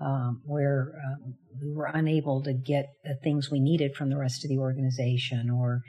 um, 0.00 0.42
where 0.44 0.92
um, 1.04 1.34
we 1.60 1.72
were 1.72 1.90
unable 1.92 2.42
to 2.42 2.52
get 2.52 2.86
the 3.04 3.16
things 3.22 3.50
we 3.50 3.60
needed 3.60 3.96
from 3.96 4.10
the 4.10 4.16
rest 4.16 4.44
of 4.44 4.50
the 4.50 4.58
organization. 4.58 5.50
Or 5.50 5.82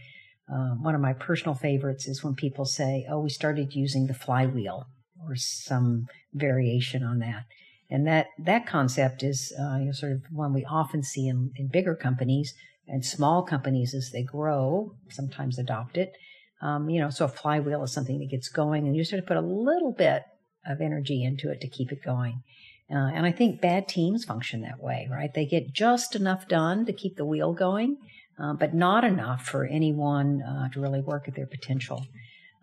um, 0.51 0.81
one 0.83 0.95
of 0.95 1.01
my 1.01 1.13
personal 1.13 1.56
favorites 1.56 2.07
is 2.07 2.24
when 2.24 2.36
people 2.36 2.65
say, 2.65 3.06
"Oh, 3.10 3.19
we 3.19 3.30
started 3.30 3.75
using 3.75 4.07
the 4.07 4.13
flywheel," 4.13 4.88
or 5.24 5.36
some 5.36 6.07
variation 6.33 7.04
on 7.04 7.19
that. 7.19 7.44
And 7.92 8.06
that 8.07 8.27
that 8.38 8.67
concept 8.67 9.24
is 9.24 9.53
uh, 9.60 9.77
you 9.77 9.86
know, 9.86 9.91
sort 9.91 10.13
of 10.13 10.22
one 10.32 10.53
we 10.53 10.65
often 10.65 11.03
see 11.03 11.27
in, 11.27 11.51
in 11.55 11.67
bigger 11.67 11.96
companies 11.96 12.53
and 12.89 13.05
small 13.05 13.43
companies 13.43 13.93
as 13.93 14.12
they 14.12 14.24
grow, 14.24 14.96
sometimes 15.10 15.60
adopt 15.60 15.98
it. 15.98 16.13
Um, 16.62 16.89
you 16.89 17.00
know, 17.00 17.10
so 17.10 17.25
a 17.25 17.29
flywheel 17.29 17.84
is 17.84 17.93
something 17.93 18.19
that 18.19 18.29
gets 18.29 18.50
going, 18.50 18.86
and 18.86 18.96
you 18.96 19.03
sort 19.03 19.19
of 19.19 19.27
put 19.27 19.38
a 19.38 19.41
little 19.41 19.93
bit 19.93 20.24
of 20.65 20.81
energy 20.81 21.24
into 21.24 21.50
it 21.51 21.62
to 21.62 21.69
keep 21.69 21.91
it 21.91 22.03
going. 22.03 22.43
Uh, 22.91 23.12
and 23.13 23.25
I 23.25 23.31
think 23.31 23.62
bad 23.62 23.88
teams 23.88 24.25
function 24.25 24.62
that 24.62 24.81
way, 24.81 25.08
right? 25.10 25.31
They 25.34 25.46
get 25.46 25.72
just 25.72 26.15
enough 26.15 26.48
done 26.48 26.86
to 26.86 26.93
keep 26.93 27.15
the 27.15 27.25
wheel 27.25 27.53
going, 27.53 27.98
uh, 28.41 28.53
but 28.53 28.74
not 28.74 29.03
enough 29.03 29.46
for 29.46 29.65
anyone 29.65 30.41
uh, 30.41 30.69
to 30.69 30.81
really 30.81 31.01
work 31.01 31.27
at 31.27 31.36
their 31.36 31.46
potential. 31.46 32.08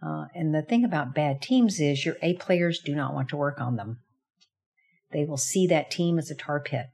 Uh, 0.05 0.27
and 0.35 0.55
the 0.55 0.63
thing 0.63 0.85
about 0.85 1.15
bad 1.15 1.41
teams 1.41 1.81
is 1.81 2.05
your 2.05 2.17
A 2.23 2.35
players 2.35 2.81
do 2.81 2.95
not 2.95 3.15
want 3.15 3.29
to 3.31 3.37
work 3.37 3.61
on 3.61 3.77
them. 3.77 4.01
They 5.13 5.25
will 5.25 5.37
see 5.37 5.67
that 5.69 5.91
team 5.91 6.19
as 6.19 6.31
a 6.31 6.35
tar 6.35 6.61
pit. 6.61 6.87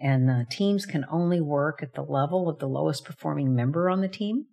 And 0.00 0.48
teams 0.48 0.86
can 0.86 1.04
only 1.10 1.40
work 1.40 1.82
at 1.82 1.94
the 1.94 2.02
level 2.02 2.48
of 2.48 2.58
the 2.58 2.68
lowest 2.68 3.04
performing 3.04 3.54
member 3.54 3.90
on 3.90 4.00
the 4.00 4.08
team. 4.08 4.46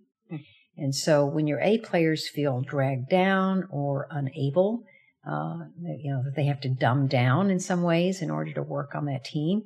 And 0.77 0.93
so 0.93 1.25
when 1.25 1.47
your 1.47 1.61
A 1.61 1.77
players 1.77 2.27
feel 2.27 2.61
dragged 2.61 3.09
down 3.09 3.67
or 3.69 4.07
unable, 4.11 4.83
uh, 5.25 5.59
you 5.97 6.11
know, 6.11 6.21
that 6.23 6.35
they 6.35 6.45
have 6.45 6.59
to 6.61 6.69
dumb 6.69 7.07
down 7.07 7.49
in 7.49 7.59
some 7.59 7.81
ways 7.81 8.21
in 8.21 8.29
order 8.29 8.51
to 8.53 8.61
work 8.61 8.93
on 8.93 9.05
that 9.05 9.23
team, 9.23 9.63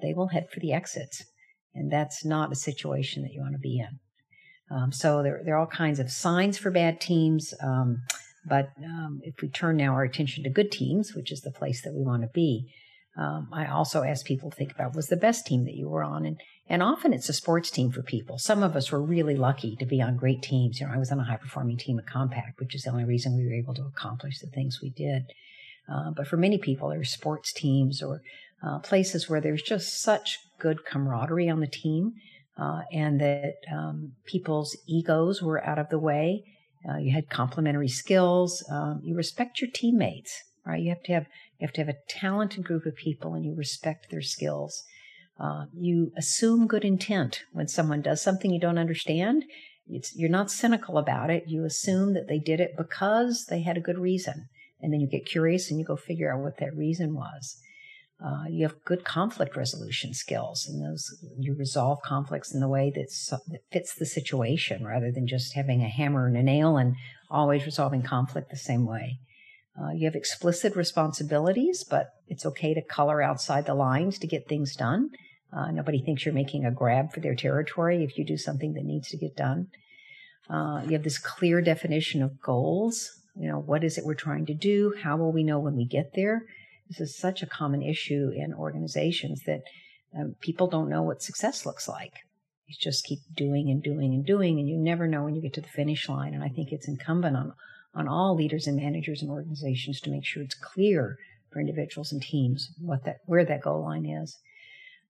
they 0.00 0.14
will 0.14 0.28
head 0.28 0.48
for 0.52 0.60
the 0.60 0.72
exits. 0.72 1.24
And 1.74 1.90
that's 1.90 2.24
not 2.24 2.52
a 2.52 2.56
situation 2.56 3.22
that 3.22 3.32
you 3.32 3.40
want 3.40 3.54
to 3.54 3.58
be 3.58 3.78
in. 3.80 3.98
Um, 4.74 4.92
so 4.92 5.22
there, 5.22 5.42
there 5.44 5.54
are 5.54 5.58
all 5.58 5.66
kinds 5.66 5.98
of 5.98 6.10
signs 6.10 6.58
for 6.58 6.70
bad 6.70 7.00
teams. 7.00 7.52
Um, 7.62 8.02
but 8.48 8.70
um, 8.84 9.20
if 9.22 9.34
we 9.42 9.48
turn 9.48 9.76
now 9.76 9.92
our 9.92 10.04
attention 10.04 10.44
to 10.44 10.50
good 10.50 10.70
teams, 10.70 11.14
which 11.14 11.32
is 11.32 11.40
the 11.40 11.50
place 11.50 11.82
that 11.82 11.92
we 11.92 12.02
want 12.02 12.22
to 12.22 12.28
be, 12.32 12.72
um, 13.16 13.48
I 13.52 13.66
also 13.66 14.02
ask 14.02 14.26
people 14.26 14.50
to 14.50 14.56
think 14.56 14.72
about 14.72 14.94
was 14.94 15.06
the 15.06 15.16
best 15.16 15.46
team 15.46 15.64
that 15.64 15.74
you 15.74 15.88
were 15.88 16.02
on, 16.02 16.26
and 16.26 16.40
and 16.68 16.82
often 16.82 17.12
it's 17.12 17.28
a 17.28 17.32
sports 17.32 17.70
team 17.70 17.90
for 17.90 18.02
people. 18.02 18.38
Some 18.38 18.62
of 18.62 18.76
us 18.76 18.90
were 18.90 19.00
really 19.00 19.36
lucky 19.36 19.76
to 19.76 19.86
be 19.86 20.02
on 20.02 20.16
great 20.16 20.42
teams. 20.42 20.80
You 20.80 20.86
know, 20.86 20.92
I 20.92 20.98
was 20.98 21.12
on 21.12 21.20
a 21.20 21.24
high 21.24 21.36
performing 21.36 21.76
team 21.76 21.98
at 21.98 22.06
Compaq, 22.06 22.58
which 22.58 22.74
is 22.74 22.82
the 22.82 22.90
only 22.90 23.04
reason 23.04 23.36
we 23.36 23.46
were 23.46 23.54
able 23.54 23.74
to 23.74 23.86
accomplish 23.86 24.40
the 24.40 24.48
things 24.48 24.80
we 24.82 24.90
did. 24.90 25.32
Uh, 25.88 26.10
but 26.10 26.26
for 26.26 26.36
many 26.36 26.58
people, 26.58 26.88
there's 26.88 27.10
sports 27.10 27.52
teams 27.52 28.02
or 28.02 28.20
uh, 28.62 28.80
places 28.80 29.28
where 29.28 29.40
there's 29.40 29.62
just 29.62 30.02
such 30.02 30.38
good 30.58 30.84
camaraderie 30.84 31.48
on 31.48 31.60
the 31.60 31.66
team, 31.66 32.14
uh, 32.58 32.82
and 32.92 33.20
that 33.20 33.54
um, 33.72 34.12
people's 34.24 34.76
egos 34.86 35.42
were 35.42 35.64
out 35.64 35.78
of 35.78 35.88
the 35.88 35.98
way. 35.98 36.42
Uh, 36.88 36.96
you 36.98 37.12
had 37.12 37.30
complementary 37.30 37.88
skills. 37.88 38.64
Um, 38.70 39.00
you 39.02 39.14
respect 39.14 39.60
your 39.60 39.70
teammates, 39.70 40.42
right? 40.64 40.82
You 40.82 40.90
have 40.90 41.02
to 41.04 41.12
have 41.12 41.26
you 41.58 41.66
have 41.66 41.74
to 41.74 41.80
have 41.80 41.88
a 41.88 41.98
talented 42.08 42.64
group 42.64 42.86
of 42.86 42.96
people, 42.96 43.34
and 43.34 43.44
you 43.44 43.54
respect 43.54 44.10
their 44.10 44.22
skills. 44.22 44.84
Uh, 45.38 45.66
you 45.74 46.12
assume 46.16 46.66
good 46.66 46.84
intent 46.84 47.42
when 47.52 47.68
someone 47.68 48.00
does 48.00 48.22
something 48.22 48.50
you 48.50 48.60
don't 48.60 48.78
understand. 48.78 49.44
you're 49.86 50.28
not 50.28 50.50
cynical 50.50 50.98
about 50.98 51.30
it. 51.30 51.44
You 51.46 51.64
assume 51.64 52.14
that 52.14 52.26
they 52.26 52.38
did 52.38 52.60
it 52.60 52.76
because 52.76 53.46
they 53.46 53.60
had 53.60 53.76
a 53.76 53.80
good 53.80 53.98
reason. 53.98 54.48
And 54.80 54.92
then 54.92 55.00
you 55.00 55.06
get 55.06 55.26
curious 55.26 55.70
and 55.70 55.78
you 55.78 55.86
go 55.86 55.96
figure 55.96 56.32
out 56.32 56.42
what 56.42 56.58
that 56.58 56.76
reason 56.76 57.14
was. 57.14 57.60
Uh, 58.24 58.44
you 58.48 58.62
have 58.66 58.84
good 58.84 59.04
conflict 59.04 59.56
resolution 59.56 60.14
skills, 60.14 60.66
and 60.66 60.82
those 60.82 61.22
you 61.38 61.54
resolve 61.54 62.00
conflicts 62.00 62.52
in 62.52 62.60
the 62.60 62.68
way 62.68 62.90
that 62.90 63.60
fits 63.70 63.94
the 63.94 64.06
situation, 64.06 64.86
rather 64.86 65.12
than 65.12 65.26
just 65.26 65.52
having 65.52 65.82
a 65.82 65.88
hammer 65.88 66.26
and 66.26 66.36
a 66.36 66.42
nail 66.42 66.78
and 66.78 66.96
always 67.30 67.66
resolving 67.66 68.02
conflict 68.02 68.48
the 68.50 68.56
same 68.56 68.86
way. 68.86 69.18
Uh, 69.80 69.90
you 69.90 70.06
have 70.06 70.14
explicit 70.14 70.74
responsibilities, 70.74 71.84
but 71.84 72.14
it's 72.28 72.46
okay 72.46 72.72
to 72.72 72.82
color 72.82 73.20
outside 73.22 73.66
the 73.66 73.74
lines 73.74 74.18
to 74.18 74.26
get 74.26 74.48
things 74.48 74.74
done. 74.74 75.10
Uh, 75.52 75.70
nobody 75.70 76.00
thinks 76.00 76.24
you're 76.24 76.34
making 76.34 76.64
a 76.64 76.70
grab 76.70 77.12
for 77.12 77.20
their 77.20 77.34
territory 77.34 78.02
if 78.02 78.16
you 78.16 78.24
do 78.24 78.36
something 78.36 78.72
that 78.74 78.84
needs 78.84 79.08
to 79.08 79.16
get 79.16 79.36
done. 79.36 79.68
Uh, 80.48 80.82
you 80.84 80.92
have 80.92 81.02
this 81.02 81.18
clear 81.18 81.60
definition 81.60 82.22
of 82.22 82.40
goals. 82.40 83.20
You 83.38 83.48
know, 83.48 83.58
what 83.58 83.84
is 83.84 83.98
it 83.98 84.04
we're 84.04 84.14
trying 84.14 84.46
to 84.46 84.54
do? 84.54 84.94
How 85.02 85.16
will 85.16 85.32
we 85.32 85.44
know 85.44 85.58
when 85.58 85.76
we 85.76 85.84
get 85.84 86.12
there? 86.14 86.42
This 86.88 87.00
is 87.00 87.18
such 87.18 87.42
a 87.42 87.46
common 87.46 87.82
issue 87.82 88.30
in 88.34 88.54
organizations 88.54 89.42
that 89.46 89.62
um, 90.16 90.36
people 90.40 90.68
don't 90.68 90.88
know 90.88 91.02
what 91.02 91.22
success 91.22 91.66
looks 91.66 91.88
like. 91.88 92.14
You 92.66 92.74
just 92.80 93.04
keep 93.04 93.18
doing 93.34 93.70
and 93.70 93.82
doing 93.82 94.14
and 94.14 94.24
doing, 94.24 94.58
and 94.58 94.68
you 94.68 94.76
never 94.76 95.06
know 95.06 95.24
when 95.24 95.34
you 95.34 95.42
get 95.42 95.54
to 95.54 95.60
the 95.60 95.68
finish 95.68 96.08
line. 96.08 96.32
And 96.32 96.42
I 96.42 96.48
think 96.48 96.72
it's 96.72 96.88
incumbent 96.88 97.36
on 97.36 97.52
on 97.96 98.06
all 98.06 98.36
leaders 98.36 98.66
and 98.66 98.76
managers 98.76 99.22
and 99.22 99.30
organizations 99.30 100.00
to 100.00 100.10
make 100.10 100.24
sure 100.24 100.42
it's 100.42 100.54
clear 100.54 101.16
for 101.50 101.60
individuals 101.60 102.12
and 102.12 102.22
teams 102.22 102.70
what 102.80 103.04
that 103.04 103.16
where 103.24 103.44
that 103.44 103.62
goal 103.62 103.82
line 103.82 104.04
is. 104.06 104.36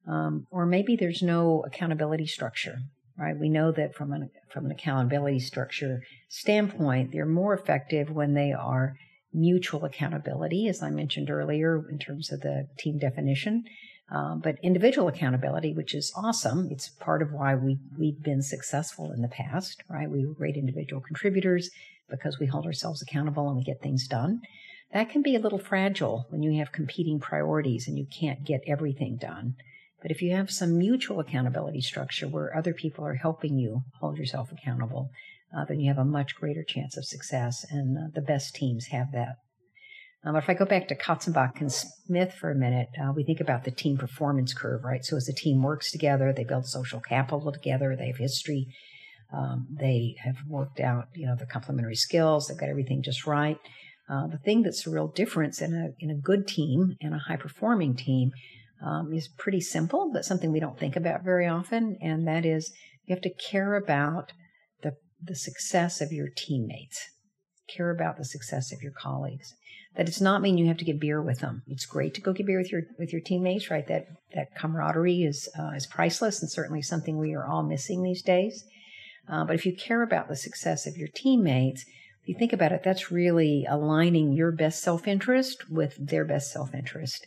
Um, 0.07 0.47
or 0.53 0.65
maybe 0.65 0.95
there's 0.95 1.21
no 1.21 1.65
accountability 1.67 2.27
structure, 2.27 2.79
right? 3.19 3.37
We 3.37 3.49
know 3.49 3.73
that 3.73 3.95
from 3.95 4.13
an 4.13 4.31
from 4.53 4.67
an 4.67 4.71
accountability 4.71 5.41
structure 5.41 6.03
standpoint, 6.29 7.11
they're 7.13 7.27
more 7.27 7.55
effective 7.55 8.11
when 8.11 8.35
they 8.35 8.53
are 8.53 8.95
mutual 9.33 9.85
accountability, 9.85 10.69
as 10.69 10.83
I 10.83 10.91
mentioned 10.91 11.29
earlier, 11.29 11.85
in 11.91 11.99
terms 11.99 12.33
of 12.33 12.41
the 12.41 12.69
team 12.79 12.99
definition. 12.99 13.65
Um, 14.09 14.41
but 14.43 14.55
individual 14.63 15.09
accountability, 15.09 15.73
which 15.75 15.93
is 15.93 16.13
awesome, 16.17 16.69
it's 16.71 16.89
part 16.89 17.23
of 17.23 17.33
why 17.33 17.57
we 17.57 17.79
we've 17.99 18.23
been 18.23 18.43
successful 18.43 19.11
in 19.11 19.23
the 19.23 19.29
past, 19.29 19.83
right? 19.89 20.09
We 20.09 20.25
were 20.25 20.35
great 20.35 20.57
individual 20.57 21.03
contributors 21.03 21.69
because 22.11 22.39
we 22.39 22.47
hold 22.47 22.67
ourselves 22.67 23.03
accountable 23.03 23.49
and 23.49 23.57
we 23.57 23.65
get 23.65 23.81
things 23.81 24.07
done. 24.07 24.41
That 24.93 25.11
can 25.11 25.23
be 25.23 25.35
a 25.35 25.41
little 25.41 25.59
fragile 25.59 26.27
when 26.31 26.43
you 26.43 26.59
have 26.59 26.73
competing 26.73 27.19
priorities 27.19 27.89
and 27.89 27.99
you 27.99 28.07
can't 28.07 28.45
get 28.45 28.63
everything 28.67 29.17
done. 29.17 29.55
But 30.01 30.11
if 30.11 30.23
you 30.23 30.33
have 30.33 30.51
some 30.51 30.79
mutual 30.79 31.21
accountability 31.21 31.81
structure 31.81 32.29
where 32.29 32.57
other 32.57 32.73
people 32.73 33.05
are 33.05 33.15
helping 33.15 33.59
you 33.59 33.83
hold 34.01 34.19
yourself 34.19 34.53
accountable, 34.53 35.11
uh, 35.57 35.65
then 35.65 35.81
you 35.81 35.89
have 35.89 35.99
a 35.99 36.05
much 36.05 36.37
greater 36.37 36.63
chance 36.63 36.97
of 36.97 37.05
success. 37.05 37.65
And 37.71 37.97
uh, 37.97 38.01
the 38.15 38.21
best 38.21 38.55
teams 38.55 38.87
have 38.87 39.13
that. 39.13 39.37
Um, 40.25 40.35
but 40.35 40.43
if 40.43 40.51
I 40.51 40.55
go 40.55 40.65
back 40.65 40.89
to 40.89 40.97
Katzenbach 40.97 41.61
and 41.61 41.73
Smith 41.73 42.33
for 42.35 42.51
a 42.51 42.55
minute, 42.55 42.89
uh, 43.01 43.13
we 43.13 43.25
think 43.25 43.41
about 43.41 43.65
the 43.65 43.71
team 43.71 43.97
performance 43.97 44.53
curve, 44.53 44.85
right? 44.85 45.05
So 45.05 45.17
as 45.17 45.29
a 45.29 45.33
team 45.33 45.63
works 45.63 45.93
together, 45.93 46.33
they 46.33 46.45
build 46.45 46.67
social 46.67 47.01
capital 47.01 47.53
together, 47.53 47.95
they 47.97 48.09
have 48.09 48.17
history, 48.17 48.67
um, 49.33 49.67
they 49.71 50.17
have 50.23 50.37
worked 50.49 50.81
out, 50.81 51.09
you 51.15 51.27
know, 51.27 51.37
the 51.37 51.47
complementary 51.47 51.97
skills. 51.97 52.49
They've 52.49 52.59
got 52.59 52.69
everything 52.69 53.03
just 53.03 53.27
right. 53.27 53.59
Uh, 54.09 54.29
the 54.29 54.39
thing 54.39 54.63
that's 54.63 54.87
a 54.87 54.91
real 54.91 55.09
difference 55.09 55.61
in 55.61 55.75
a 55.75 55.89
in 55.99 56.11
a 56.11 56.15
good 56.15 56.47
team 56.47 56.97
and 57.01 57.13
a 57.13 57.19
high 57.19 57.37
performing 57.37 57.97
team 57.97 58.31
um, 58.85 59.13
is 59.13 59.29
pretty 59.29 59.61
simple, 59.61 60.11
but 60.13 60.25
something 60.25 60.53
we 60.53 60.61
don't 60.61 60.79
think 60.79 60.97
about 60.97 61.25
very 61.25 61.47
often, 61.47 61.97
and 62.01 62.27
that 62.29 62.45
is 62.47 62.73
you 63.05 63.15
have 63.15 63.23
to 63.23 63.35
care 63.35 63.75
about 63.75 64.33
the 64.83 64.93
the 65.21 65.35
success 65.35 66.01
of 66.01 66.13
your 66.13 66.29
teammates, 66.37 67.11
care 67.69 67.91
about 67.91 68.17
the 68.17 68.25
success 68.25 68.73
of 68.73 68.81
your 68.81 68.93
colleagues. 68.93 69.55
That 69.97 70.07
does 70.07 70.21
not 70.21 70.43
mean 70.43 70.59
you 70.59 70.67
have 70.67 70.77
to 70.77 70.85
get 70.85 71.01
beer 71.01 71.23
with 71.23 71.41
them. 71.41 71.63
It's 71.67 71.87
great 71.87 72.15
to 72.15 72.21
go 72.21 72.33
get 72.33 72.47
beer 72.47 72.59
with 72.59 72.71
your 72.71 72.83
with 72.99 73.13
your 73.13 73.23
teammates, 73.23 73.71
right? 73.71 73.89
That 73.89 74.07
that 74.35 74.55
camaraderie 74.55 75.25
is 75.25 75.49
uh, 75.59 75.73
is 75.75 75.87
priceless, 75.87 76.43
and 76.43 76.51
certainly 76.51 76.83
something 76.83 77.19
we 77.19 77.35
are 77.35 77.47
all 77.47 77.65
missing 77.65 78.03
these 78.03 78.23
days. 78.23 78.63
Uh, 79.29 79.45
but 79.45 79.55
if 79.55 79.67
you 79.67 79.75
care 79.75 80.03
about 80.03 80.29
the 80.29 80.37
success 80.37 80.87
of 80.87 80.97
your 80.97 81.09
teammates, 81.15 81.85
if 82.23 82.29
you 82.29 82.35
think 82.39 82.53
about 82.53 82.73
it, 82.73 82.83
that's 82.85 83.11
really 83.11 83.65
aligning 83.69 84.33
your 84.33 84.53
best 84.53 84.83
self 84.83 85.07
interest 85.07 85.71
with 85.71 85.97
their 85.99 86.25
best 86.25 86.53
self 86.53 86.75
interest. 86.75 87.27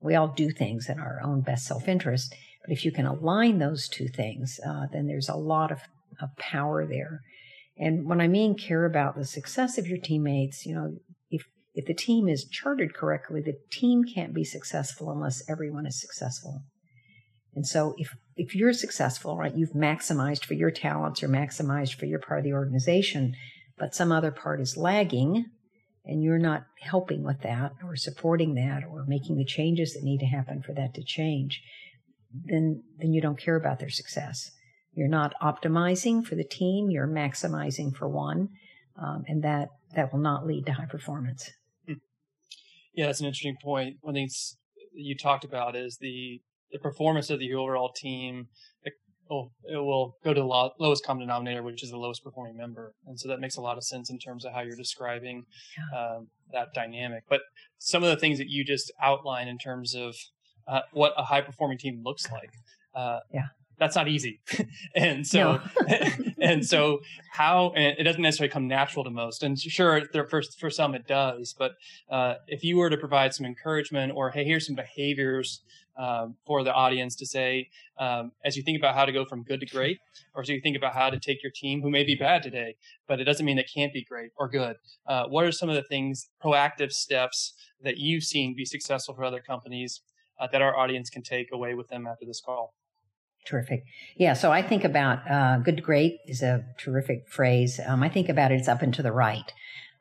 We 0.00 0.14
all 0.14 0.28
do 0.28 0.50
things 0.50 0.88
in 0.88 0.98
our 0.98 1.20
own 1.22 1.42
best 1.42 1.66
self 1.66 1.88
interest, 1.88 2.34
but 2.64 2.72
if 2.72 2.84
you 2.84 2.92
can 2.92 3.06
align 3.06 3.58
those 3.58 3.88
two 3.88 4.08
things, 4.08 4.58
uh, 4.66 4.86
then 4.92 5.06
there's 5.06 5.28
a 5.28 5.36
lot 5.36 5.70
of, 5.70 5.80
of 6.20 6.36
power 6.36 6.86
there. 6.86 7.20
And 7.76 8.06
when 8.06 8.20
I 8.20 8.28
mean 8.28 8.56
care 8.56 8.84
about 8.84 9.16
the 9.16 9.24
success 9.24 9.78
of 9.78 9.86
your 9.86 9.98
teammates, 9.98 10.66
you 10.66 10.74
know, 10.74 10.96
if 11.30 11.44
if 11.74 11.86
the 11.86 11.94
team 11.94 12.28
is 12.28 12.44
chartered 12.44 12.94
correctly, 12.94 13.40
the 13.40 13.58
team 13.70 14.02
can't 14.04 14.34
be 14.34 14.44
successful 14.44 15.10
unless 15.10 15.48
everyone 15.48 15.86
is 15.86 16.00
successful. 16.00 16.62
And 17.58 17.66
so 17.66 17.96
if 17.98 18.14
if 18.36 18.54
you're 18.54 18.72
successful, 18.72 19.36
right, 19.36 19.52
you've 19.52 19.72
maximized 19.72 20.44
for 20.44 20.54
your 20.54 20.70
talents 20.70 21.24
or 21.24 21.28
maximized 21.28 21.94
for 21.94 22.06
your 22.06 22.20
part 22.20 22.38
of 22.38 22.44
the 22.44 22.52
organization, 22.52 23.34
but 23.76 23.96
some 23.96 24.12
other 24.12 24.30
part 24.30 24.60
is 24.60 24.76
lagging 24.76 25.46
and 26.04 26.22
you're 26.22 26.38
not 26.38 26.66
helping 26.80 27.24
with 27.24 27.40
that 27.40 27.72
or 27.82 27.96
supporting 27.96 28.54
that 28.54 28.84
or 28.88 29.04
making 29.08 29.38
the 29.38 29.44
changes 29.44 29.92
that 29.92 30.04
need 30.04 30.20
to 30.20 30.26
happen 30.26 30.62
for 30.62 30.72
that 30.74 30.94
to 30.94 31.02
change, 31.02 31.60
then 32.32 32.84
then 32.98 33.12
you 33.12 33.20
don't 33.20 33.40
care 33.40 33.56
about 33.56 33.80
their 33.80 33.90
success. 33.90 34.52
You're 34.92 35.08
not 35.08 35.34
optimizing 35.42 36.24
for 36.24 36.36
the 36.36 36.44
team, 36.44 36.92
you're 36.92 37.08
maximizing 37.08 37.92
for 37.92 38.06
one, 38.06 38.50
um, 38.96 39.24
and 39.26 39.42
that 39.42 39.70
that 39.96 40.12
will 40.12 40.20
not 40.20 40.46
lead 40.46 40.64
to 40.66 40.74
high 40.74 40.86
performance. 40.86 41.50
Hmm. 41.88 41.94
Yeah, 42.94 43.06
that's 43.06 43.18
an 43.18 43.26
interesting 43.26 43.56
point. 43.60 43.96
One 44.00 44.14
thing 44.14 44.28
you 44.94 45.16
talked 45.16 45.44
about 45.44 45.74
is 45.74 45.98
the 46.00 46.40
the 46.72 46.78
performance 46.78 47.30
of 47.30 47.38
the 47.38 47.54
overall 47.54 47.92
team 47.92 48.48
it, 48.82 48.92
oh, 49.30 49.50
it 49.70 49.76
will 49.76 50.16
go 50.24 50.34
to 50.34 50.40
the 50.40 50.72
lowest 50.78 51.04
common 51.04 51.20
denominator, 51.20 51.62
which 51.62 51.82
is 51.82 51.90
the 51.90 51.96
lowest 51.96 52.22
performing 52.24 52.56
member. 52.56 52.94
And 53.06 53.18
so 53.18 53.28
that 53.28 53.40
makes 53.40 53.56
a 53.56 53.60
lot 53.60 53.76
of 53.76 53.84
sense 53.84 54.10
in 54.10 54.18
terms 54.18 54.44
of 54.44 54.52
how 54.52 54.60
you're 54.60 54.76
describing 54.76 55.44
um, 55.96 56.28
that 56.52 56.68
dynamic. 56.74 57.24
But 57.28 57.40
some 57.78 58.02
of 58.02 58.10
the 58.10 58.16
things 58.16 58.38
that 58.38 58.48
you 58.48 58.64
just 58.64 58.92
outlined 59.02 59.48
in 59.48 59.58
terms 59.58 59.94
of 59.94 60.14
uh, 60.66 60.80
what 60.92 61.12
a 61.16 61.24
high 61.24 61.40
performing 61.40 61.78
team 61.78 62.02
looks 62.04 62.30
like. 62.30 62.50
Uh, 62.94 63.20
yeah 63.32 63.48
that's 63.78 63.96
not 63.96 64.08
easy. 64.08 64.40
and 64.94 65.26
so, 65.26 65.60
and 66.40 66.64
so 66.66 67.00
how, 67.30 67.72
and 67.76 67.96
it 67.98 68.04
doesn't 68.04 68.22
necessarily 68.22 68.52
come 68.52 68.66
natural 68.66 69.04
to 69.04 69.10
most. 69.10 69.42
And 69.42 69.58
sure, 69.58 70.02
for, 70.28 70.42
for 70.58 70.70
some 70.70 70.94
it 70.94 71.06
does, 71.06 71.54
but 71.58 71.72
uh, 72.10 72.34
if 72.46 72.64
you 72.64 72.76
were 72.76 72.90
to 72.90 72.96
provide 72.96 73.34
some 73.34 73.46
encouragement 73.46 74.12
or, 74.14 74.30
hey, 74.30 74.44
here's 74.44 74.66
some 74.66 74.76
behaviors 74.76 75.62
um, 75.98 76.36
for 76.46 76.62
the 76.62 76.72
audience 76.72 77.16
to 77.16 77.26
say, 77.26 77.68
um, 77.98 78.32
as 78.44 78.56
you 78.56 78.62
think 78.62 78.78
about 78.78 78.94
how 78.94 79.04
to 79.04 79.12
go 79.12 79.24
from 79.24 79.42
good 79.42 79.60
to 79.60 79.66
great, 79.66 79.98
or 80.34 80.42
as 80.42 80.48
you 80.48 80.60
think 80.60 80.76
about 80.76 80.94
how 80.94 81.10
to 81.10 81.18
take 81.18 81.42
your 81.42 81.52
team 81.52 81.82
who 81.82 81.90
may 81.90 82.04
be 82.04 82.14
bad 82.14 82.42
today, 82.42 82.76
but 83.08 83.20
it 83.20 83.24
doesn't 83.24 83.44
mean 83.44 83.56
they 83.56 83.64
can't 83.64 83.92
be 83.92 84.04
great 84.04 84.30
or 84.36 84.48
good. 84.48 84.76
Uh, 85.06 85.24
what 85.26 85.44
are 85.44 85.52
some 85.52 85.68
of 85.68 85.74
the 85.74 85.82
things, 85.82 86.28
proactive 86.42 86.92
steps 86.92 87.52
that 87.82 87.98
you've 87.98 88.22
seen 88.22 88.54
be 88.56 88.64
successful 88.64 89.14
for 89.14 89.24
other 89.24 89.40
companies 89.40 90.02
uh, 90.40 90.46
that 90.52 90.62
our 90.62 90.76
audience 90.76 91.10
can 91.10 91.22
take 91.22 91.48
away 91.52 91.74
with 91.74 91.88
them 91.88 92.06
after 92.06 92.24
this 92.24 92.40
call? 92.40 92.74
Terrific. 93.48 93.84
Yeah. 94.16 94.34
So 94.34 94.52
I 94.52 94.60
think 94.60 94.84
about 94.84 95.28
uh, 95.30 95.58
good 95.58 95.78
to 95.78 95.82
great 95.82 96.18
is 96.26 96.42
a 96.42 96.66
terrific 96.76 97.28
phrase. 97.28 97.80
Um, 97.86 98.02
I 98.02 98.10
think 98.10 98.28
about 98.28 98.52
it 98.52 98.60
as 98.60 98.68
up 98.68 98.82
and 98.82 98.92
to 98.92 99.02
the 99.02 99.12
right. 99.12 99.50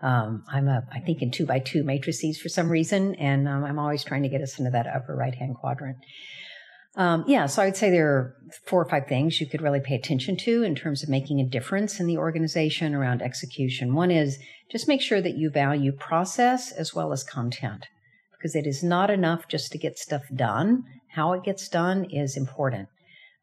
Um, 0.02 0.44
I'm 0.52 0.68
a, 0.68 0.86
I 0.92 1.00
think 1.00 1.22
in 1.22 1.32
two 1.32 1.46
by 1.46 1.60
two 1.60 1.84
matrices 1.84 2.40
for 2.40 2.50
some 2.50 2.70
reason, 2.70 3.16
and 3.16 3.48
um, 3.48 3.64
I'm 3.64 3.80
always 3.80 4.04
trying 4.04 4.24
to 4.24 4.30
get 4.30 4.42
us 4.42 4.60
into 4.60 4.72
that 4.72 4.86
upper 4.86 5.16
right 5.16 5.34
hand 5.34 5.56
quadrant. 5.56 5.98
Um, 6.98 7.24
yeah, 7.28 7.46
so 7.46 7.62
I'd 7.62 7.78
say 7.78 7.90
there 7.90 8.10
are 8.10 8.36
four 8.66 8.82
or 8.82 8.90
five 8.90 9.08
things 9.08 9.40
you 9.40 9.48
could 9.48 9.62
really 9.62 9.80
pay 9.80 9.96
attention 9.96 10.36
to 10.38 10.64
in 10.64 10.76
terms 10.76 11.02
of 11.02 11.10
making 11.10 11.40
a 11.40 11.48
difference 11.48 12.00
in 12.02 12.08
the 12.08 12.18
organization 12.18 12.94
around 12.94 13.22
execution. 13.22 13.94
One 13.94 14.12
is 14.12 14.40
just 14.70 14.90
make 14.90 15.02
sure 15.02 15.22
that 15.22 15.38
you 15.38 15.50
value 15.50 15.94
process 15.94 16.72
as 16.72 16.94
well 16.94 17.14
as 17.14 17.24
content 17.24 17.86
because 18.38 18.56
it 18.56 18.68
is 18.68 18.84
not 18.84 19.10
enough 19.10 19.48
just 19.48 19.72
to 19.72 19.78
get 19.78 19.98
stuff 19.98 20.24
done. 20.36 20.84
How 21.12 21.34
it 21.34 21.44
gets 21.44 21.70
done 21.70 22.06
is 22.12 22.36
important. 22.36 22.90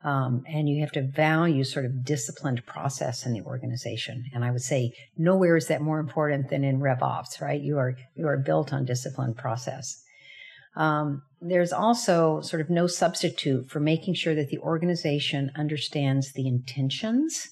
Um, 0.04 0.44
and 0.46 0.68
you 0.68 0.82
have 0.82 0.92
to 0.92 1.02
value 1.02 1.64
sort 1.64 1.86
of 1.86 2.04
disciplined 2.04 2.66
process 2.66 3.24
in 3.24 3.32
the 3.32 3.40
organization. 3.40 4.26
And 4.34 4.44
I 4.44 4.50
would 4.50 4.60
say 4.62 4.92
nowhere 5.16 5.56
is 5.56 5.68
that 5.68 5.80
more 5.80 5.98
important 5.98 6.50
than 6.50 6.62
in 6.62 6.78
RevOps, 6.78 7.40
right? 7.40 7.60
You 7.60 7.78
are 7.78 7.96
you 8.14 8.28
are 8.28 8.36
built 8.36 8.72
on 8.72 8.84
disciplined 8.84 9.38
process. 9.38 10.02
Um, 10.76 11.22
there's 11.40 11.72
also 11.72 12.40
sort 12.40 12.60
of 12.60 12.70
no 12.70 12.86
substitute 12.86 13.70
for 13.70 13.80
making 13.80 14.14
sure 14.14 14.34
that 14.34 14.48
the 14.48 14.58
organization 14.58 15.50
understands 15.56 16.32
the 16.32 16.48
intentions 16.48 17.48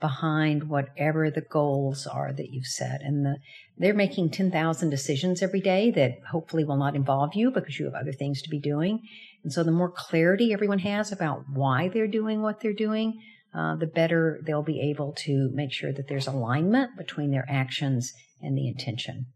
behind 0.00 0.68
whatever 0.68 1.30
the 1.30 1.40
goals 1.40 2.06
are 2.06 2.32
that 2.32 2.50
you've 2.50 2.66
set. 2.66 3.00
And 3.02 3.24
the, 3.24 3.36
they're 3.78 3.94
making 3.94 4.30
10,000 4.30 4.90
decisions 4.90 5.42
every 5.42 5.60
day 5.60 5.90
that 5.92 6.18
hopefully 6.30 6.64
will 6.64 6.76
not 6.76 6.94
involve 6.94 7.34
you 7.34 7.50
because 7.50 7.78
you 7.78 7.86
have 7.86 7.94
other 7.94 8.12
things 8.12 8.42
to 8.42 8.50
be 8.50 8.58
doing. 8.58 9.00
And 9.44 9.52
so 9.52 9.62
the 9.62 9.70
more 9.70 9.90
clarity 9.90 10.52
everyone 10.52 10.80
has 10.80 11.12
about 11.12 11.44
why 11.52 11.88
they're 11.88 12.08
doing 12.08 12.40
what 12.42 12.60
they're 12.60 12.72
doing, 12.72 13.20
uh, 13.54 13.76
the 13.76 13.86
better 13.86 14.40
they'll 14.44 14.62
be 14.62 14.80
able 14.80 15.12
to 15.18 15.50
make 15.52 15.72
sure 15.72 15.92
that 15.92 16.08
there's 16.08 16.26
alignment 16.26 16.96
between 16.96 17.30
their 17.30 17.44
actions 17.48 18.12
and 18.40 18.56
the 18.56 18.66
intention. 18.66 19.26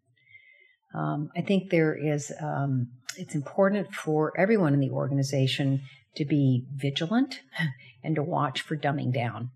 Um, 0.95 1.29
I 1.37 1.43
think 1.43 1.71
there 1.71 1.95
is, 1.95 2.33
um, 2.41 2.89
it's 3.17 3.35
important 3.35 3.93
for 3.93 4.33
everyone 4.39 4.75
in 4.75 4.81
the 4.81 4.91
organization 4.91 5.83
to 6.17 6.25
be 6.25 6.65
vigilant 6.75 7.41
and 8.03 8.17
to 8.17 8.23
watch 8.23 8.63
for 8.63 8.77
dumbing 8.77 9.13
down. 9.13 9.51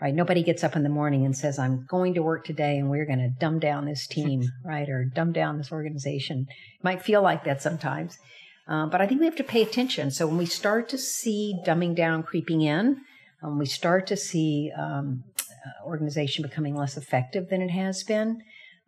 Right? 0.00 0.14
Nobody 0.14 0.42
gets 0.42 0.62
up 0.62 0.76
in 0.76 0.82
the 0.82 0.90
morning 0.90 1.24
and 1.24 1.34
says, 1.34 1.58
I'm 1.58 1.86
going 1.88 2.14
to 2.14 2.22
work 2.22 2.44
today 2.44 2.76
and 2.76 2.90
we're 2.90 3.06
going 3.06 3.20
to 3.20 3.30
dumb 3.40 3.58
down 3.58 3.86
this 3.86 4.06
team, 4.10 4.42
right? 4.62 4.88
Or 4.88 5.04
dumb 5.04 5.32
down 5.32 5.56
this 5.56 5.72
organization. 5.72 6.46
It 6.50 6.84
might 6.84 7.02
feel 7.02 7.22
like 7.22 7.44
that 7.44 7.62
sometimes. 7.62 8.18
Uh, 8.66 8.86
but 8.86 9.00
I 9.00 9.06
think 9.06 9.20
we 9.20 9.26
have 9.26 9.36
to 9.36 9.44
pay 9.44 9.62
attention. 9.62 10.10
So 10.10 10.26
when 10.26 10.38
we 10.38 10.46
start 10.46 10.88
to 10.90 10.98
see 10.98 11.60
dumbing 11.66 11.94
down 11.94 12.22
creeping 12.22 12.62
in, 12.62 13.02
when 13.40 13.58
we 13.58 13.66
start 13.66 14.06
to 14.06 14.16
see 14.16 14.72
um, 14.76 15.24
uh, 15.38 15.86
organization 15.86 16.42
becoming 16.42 16.74
less 16.74 16.96
effective 16.96 17.50
than 17.50 17.60
it 17.60 17.70
has 17.70 18.02
been, 18.02 18.40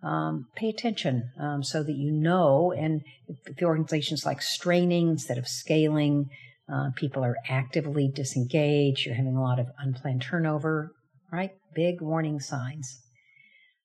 um, 0.03 0.47
pay 0.55 0.69
attention 0.69 1.31
um, 1.39 1.63
so 1.63 1.83
that 1.83 1.97
you 1.97 2.11
know. 2.11 2.73
And 2.73 3.03
if 3.29 3.57
the 3.57 3.67
organization's 3.67 4.25
like 4.25 4.41
straining 4.41 5.09
instead 5.09 5.37
of 5.37 5.47
scaling, 5.47 6.31
uh, 6.73 6.91
people 6.97 7.25
are 7.25 7.37
actively 7.49 8.09
disengaged, 8.09 9.05
you're 9.07 9.15
having 9.15 9.37
a 9.37 9.43
lot 9.43 9.59
of 9.59 9.69
unplanned 9.79 10.23
turnover, 10.23 10.93
right? 11.31 11.53
Big 11.75 12.01
warning 12.01 12.41
signs. 12.41 13.01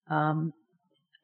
Um, 0.10 0.53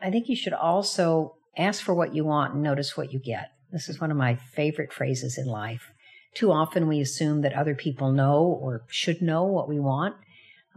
I 0.02 0.12
think 0.12 0.30
you 0.30 0.36
should 0.36 0.54
also 0.54 1.36
ask 1.58 1.82
for 1.82 1.94
what 1.94 2.14
you 2.14 2.24
want 2.26 2.54
and 2.54 2.62
notice 2.62 2.96
what 2.96 3.12
you 3.12 3.20
get. 3.20 3.50
This 3.72 3.90
is 3.90 4.00
one 4.00 4.12
of 4.12 4.18
my 4.18 4.36
favorite 4.36 4.94
phrases 4.94 5.38
in 5.38 5.46
life. 5.46 5.92
Too 6.34 6.52
often 6.52 6.88
we 6.88 7.00
assume 7.00 7.42
that 7.42 7.54
other 7.54 7.76
people 7.76 8.12
know 8.12 8.44
or 8.44 8.84
should 8.88 9.22
know 9.22 9.44
what 9.44 9.68
we 9.68 9.80
want. 9.80 10.16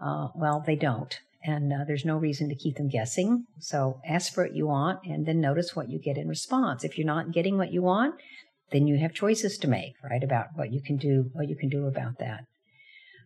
Uh, 0.02 0.28
well, 0.34 0.62
they 0.66 0.76
don't. 0.76 1.18
And 1.42 1.72
uh, 1.72 1.84
there's 1.86 2.04
no 2.04 2.16
reason 2.16 2.48
to 2.48 2.54
keep 2.54 2.76
them 2.76 2.88
guessing. 2.88 3.46
So 3.58 4.00
ask 4.06 4.32
for 4.32 4.44
what 4.44 4.54
you 4.54 4.66
want 4.66 5.00
and 5.04 5.26
then 5.26 5.40
notice 5.40 5.74
what 5.74 5.90
you 5.90 5.98
get 5.98 6.18
in 6.18 6.28
response. 6.28 6.84
If 6.84 6.98
you're 6.98 7.06
not 7.06 7.32
getting 7.32 7.56
what 7.56 7.72
you 7.72 7.82
want, 7.82 8.14
then 8.72 8.86
you 8.86 8.98
have 8.98 9.14
choices 9.14 9.58
to 9.58 9.68
make, 9.68 9.94
right, 10.02 10.22
about 10.22 10.48
what 10.54 10.72
you 10.72 10.80
can 10.82 10.96
do, 10.96 11.30
what 11.32 11.48
you 11.48 11.56
can 11.56 11.68
do 11.68 11.86
about 11.86 12.18
that. 12.18 12.44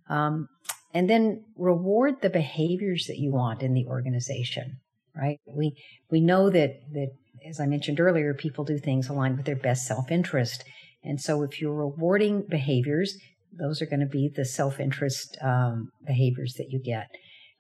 Um, 0.09 0.49
and 0.92 1.11
then 1.11 1.44
reward 1.56 2.21
the 2.23 2.30
behaviors 2.30 3.06
that 3.09 3.18
you 3.18 3.33
want 3.33 3.62
in 3.62 3.75
the 3.75 3.87
organization, 3.87 4.78
right? 5.14 5.40
We 5.47 5.76
we 6.11 6.21
know 6.21 6.50
that 6.50 6.80
that 6.92 7.11
as 7.48 7.60
I 7.60 7.66
mentioned 7.66 8.00
earlier, 8.00 8.34
people 8.34 8.64
do 8.64 8.78
things 8.78 9.08
aligned 9.08 9.36
with 9.36 9.46
their 9.46 9.56
best 9.56 9.86
self-interest, 9.86 10.64
and 11.02 11.20
so 11.20 11.42
if 11.42 11.60
you're 11.60 11.74
rewarding 11.74 12.42
behaviors, 12.48 13.16
those 13.52 13.82
are 13.82 13.86
going 13.86 14.00
to 14.00 14.06
be 14.06 14.28
the 14.34 14.44
self-interest 14.44 15.36
um, 15.42 15.90
behaviors 16.06 16.54
that 16.54 16.70
you 16.70 16.80
get. 16.82 17.08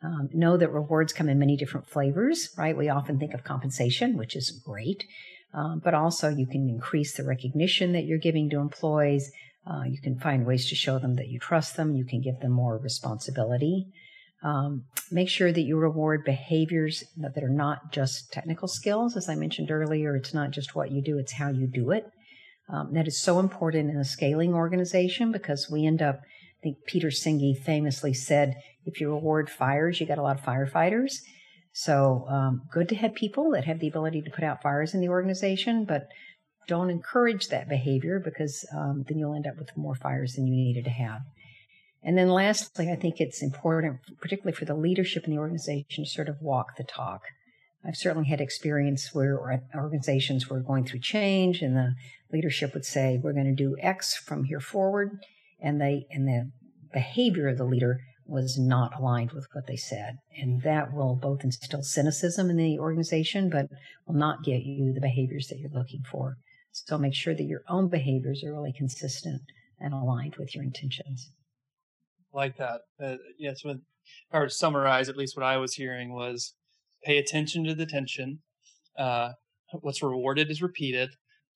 Um, 0.02 0.28
know 0.32 0.56
that 0.56 0.72
rewards 0.72 1.12
come 1.12 1.28
in 1.28 1.38
many 1.38 1.56
different 1.56 1.88
flavors, 1.88 2.50
right? 2.58 2.76
We 2.76 2.88
often 2.88 3.18
think 3.18 3.32
of 3.32 3.44
compensation, 3.44 4.16
which 4.16 4.36
is 4.36 4.50
great, 4.50 5.04
um, 5.54 5.80
but 5.82 5.94
also 5.94 6.28
you 6.28 6.46
can 6.46 6.68
increase 6.68 7.16
the 7.16 7.24
recognition 7.24 7.92
that 7.92 8.04
you're 8.04 8.18
giving 8.18 8.50
to 8.50 8.58
employees. 8.58 9.30
Uh, 9.66 9.84
you 9.84 10.00
can 10.00 10.18
find 10.18 10.44
ways 10.44 10.68
to 10.68 10.74
show 10.74 10.98
them 10.98 11.14
that 11.14 11.28
you 11.28 11.38
trust 11.38 11.76
them. 11.76 11.94
You 11.94 12.04
can 12.04 12.20
give 12.20 12.40
them 12.40 12.52
more 12.52 12.76
responsibility. 12.76 13.86
Um, 14.44 14.84
make 15.10 15.30
sure 15.30 15.52
that 15.52 15.62
you 15.62 15.78
reward 15.78 16.22
behaviors 16.24 17.02
that, 17.16 17.42
are 17.42 17.48
not 17.48 17.92
just 17.92 18.30
technical 18.30 18.68
skills. 18.68 19.16
As 19.16 19.28
I 19.28 19.34
mentioned 19.34 19.70
earlier, 19.70 20.14
it's 20.16 20.34
not 20.34 20.50
just 20.50 20.74
what 20.74 20.92
you 20.92 21.02
do, 21.02 21.18
it's 21.18 21.32
how 21.32 21.48
you 21.48 21.66
do 21.66 21.90
it. 21.90 22.04
Um, 22.68 22.92
that 22.92 23.08
is 23.08 23.20
so 23.20 23.40
important 23.40 23.90
in 23.90 23.96
a 23.96 24.04
scaling 24.04 24.54
organization 24.54 25.32
because 25.32 25.70
we 25.70 25.86
end 25.86 26.02
up, 26.02 26.16
I 26.16 26.60
think 26.62 26.76
Peter 26.86 27.08
Senge 27.08 27.58
famously 27.58 28.12
said, 28.12 28.54
if 28.84 29.00
you 29.00 29.10
reward 29.10 29.48
fires, 29.48 29.98
you 29.98 30.06
get 30.06 30.18
a 30.18 30.22
lot 30.22 30.38
of 30.38 30.44
firefighters. 30.44 31.14
So 31.72 32.26
um, 32.28 32.62
good 32.70 32.88
to 32.90 32.96
have 32.96 33.14
people 33.14 33.50
that 33.52 33.64
have 33.64 33.80
the 33.80 33.88
ability 33.88 34.22
to 34.22 34.30
put 34.30 34.44
out 34.44 34.62
fires 34.62 34.94
in 34.94 35.00
the 35.00 35.08
organization, 35.08 35.84
but 35.84 36.08
don't 36.68 36.90
encourage 36.90 37.48
that 37.48 37.68
behavior 37.68 38.20
because 38.22 38.64
um, 38.74 39.04
then 39.08 39.18
you'll 39.18 39.34
end 39.34 39.46
up 39.46 39.58
with 39.58 39.76
more 39.76 39.94
fires 39.94 40.34
than 40.34 40.46
you 40.46 40.54
needed 40.54 40.84
to 40.84 40.90
have. 40.90 41.20
And 42.04 42.18
then 42.18 42.28
lastly, 42.28 42.90
I 42.90 42.96
think 42.96 43.18
it's 43.18 43.42
important, 43.42 44.00
particularly 44.20 44.54
for 44.54 44.66
the 44.66 44.74
leadership 44.74 45.24
in 45.24 45.30
the 45.30 45.40
organization, 45.40 46.04
to 46.04 46.10
sort 46.10 46.28
of 46.28 46.36
walk 46.42 46.76
the 46.76 46.84
talk. 46.84 47.22
I've 47.86 47.96
certainly 47.96 48.28
had 48.28 48.40
experience 48.40 49.14
where 49.14 49.62
organizations 49.74 50.48
were 50.48 50.60
going 50.60 50.84
through 50.84 51.00
change 51.00 51.62
and 51.62 51.76
the 51.76 51.94
leadership 52.32 52.74
would 52.74 52.84
say, 52.84 53.18
we're 53.22 53.32
going 53.32 53.46
to 53.46 53.54
do 53.54 53.76
X 53.80 54.16
from 54.16 54.44
here 54.44 54.60
forward. 54.60 55.18
And 55.60 55.80
they, 55.80 56.06
and 56.10 56.28
the 56.28 56.50
behavior 56.92 57.48
of 57.48 57.58
the 57.58 57.64
leader 57.64 58.00
was 58.26 58.58
not 58.58 58.98
aligned 58.98 59.32
with 59.32 59.46
what 59.52 59.66
they 59.66 59.76
said. 59.76 60.16
And 60.38 60.62
that 60.62 60.92
will 60.92 61.16
both 61.16 61.44
instill 61.44 61.82
cynicism 61.82 62.50
in 62.50 62.56
the 62.56 62.78
organization, 62.78 63.50
but 63.50 63.66
will 64.06 64.14
not 64.14 64.44
get 64.44 64.62
you 64.62 64.92
the 64.92 65.00
behaviors 65.00 65.48
that 65.48 65.58
you're 65.58 65.70
looking 65.70 66.02
for. 66.10 66.36
So 66.72 66.98
make 66.98 67.14
sure 67.14 67.34
that 67.34 67.44
your 67.44 67.62
own 67.68 67.88
behaviors 67.88 68.42
are 68.44 68.52
really 68.52 68.72
consistent 68.72 69.42
and 69.78 69.94
aligned 69.94 70.36
with 70.36 70.54
your 70.54 70.64
intentions. 70.64 71.30
Like 72.34 72.56
that. 72.56 72.80
Uh, 73.02 73.16
yes, 73.38 73.64
when, 73.64 73.82
were 74.32 74.48
summarize, 74.48 75.08
at 75.08 75.16
least 75.16 75.36
what 75.36 75.44
I 75.44 75.56
was 75.56 75.74
hearing 75.74 76.12
was 76.12 76.54
pay 77.04 77.18
attention 77.18 77.64
to 77.64 77.74
the 77.74 77.86
tension. 77.86 78.40
Uh, 78.98 79.32
what's 79.80 80.02
rewarded 80.02 80.50
is 80.50 80.62
repeated. 80.62 81.10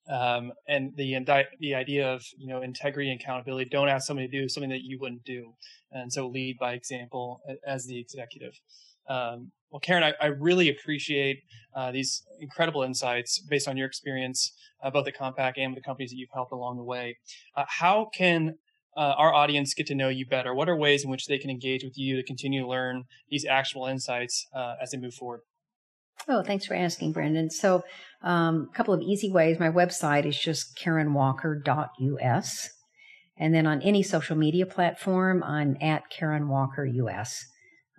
Um, 0.08 0.52
and 0.66 0.92
the 0.96 1.18
the 1.60 1.74
idea 1.74 2.10
of 2.10 2.24
you 2.38 2.48
know 2.48 2.62
integrity 2.62 3.10
and 3.10 3.20
accountability. 3.20 3.68
Don't 3.68 3.88
ask 3.88 4.06
somebody 4.06 4.28
to 4.28 4.40
do 4.40 4.48
something 4.48 4.70
that 4.70 4.82
you 4.82 4.98
wouldn't 4.98 5.24
do, 5.24 5.52
and 5.92 6.10
so 6.10 6.26
lead 6.28 6.56
by 6.58 6.72
example 6.72 7.42
as 7.66 7.84
the 7.84 7.98
executive. 7.98 8.58
Um, 9.08 9.52
well, 9.70 9.80
Karen, 9.80 10.02
I, 10.02 10.14
I 10.20 10.26
really 10.26 10.70
appreciate 10.70 11.42
uh, 11.74 11.92
these 11.92 12.22
incredible 12.40 12.82
insights 12.82 13.38
based 13.38 13.68
on 13.68 13.76
your 13.76 13.86
experience, 13.86 14.52
uh, 14.82 14.90
both 14.90 15.06
at 15.06 15.16
Compaq 15.16 15.54
and 15.58 15.72
with 15.72 15.82
the 15.82 15.86
companies 15.86 16.10
that 16.10 16.16
you've 16.16 16.30
helped 16.32 16.52
along 16.52 16.78
the 16.78 16.84
way. 16.84 17.18
Uh, 17.54 17.64
how 17.68 18.10
can 18.14 18.54
uh, 18.98 19.14
our 19.16 19.32
audience 19.32 19.74
get 19.74 19.86
to 19.86 19.94
know 19.94 20.08
you 20.08 20.26
better? 20.26 20.52
What 20.52 20.68
are 20.68 20.76
ways 20.76 21.04
in 21.04 21.10
which 21.10 21.26
they 21.26 21.38
can 21.38 21.50
engage 21.50 21.84
with 21.84 21.96
you 21.96 22.16
to 22.16 22.22
continue 22.24 22.62
to 22.62 22.68
learn 22.68 23.04
these 23.30 23.46
actionable 23.46 23.86
insights 23.86 24.46
uh, 24.52 24.74
as 24.82 24.90
they 24.90 24.98
move 24.98 25.14
forward? 25.14 25.40
Oh, 26.26 26.42
thanks 26.42 26.66
for 26.66 26.74
asking, 26.74 27.12
Brandon. 27.12 27.48
So, 27.48 27.84
um, 28.22 28.68
a 28.72 28.76
couple 28.76 28.92
of 28.92 29.00
easy 29.00 29.30
ways. 29.30 29.60
My 29.60 29.70
website 29.70 30.26
is 30.26 30.36
just 30.36 30.76
karenwalker.us. 30.76 32.70
And 33.40 33.54
then 33.54 33.68
on 33.68 33.80
any 33.82 34.02
social 34.02 34.36
media 34.36 34.66
platform, 34.66 35.44
I'm 35.44 35.76
at 35.80 36.02
karenwalkerus. 36.12 37.36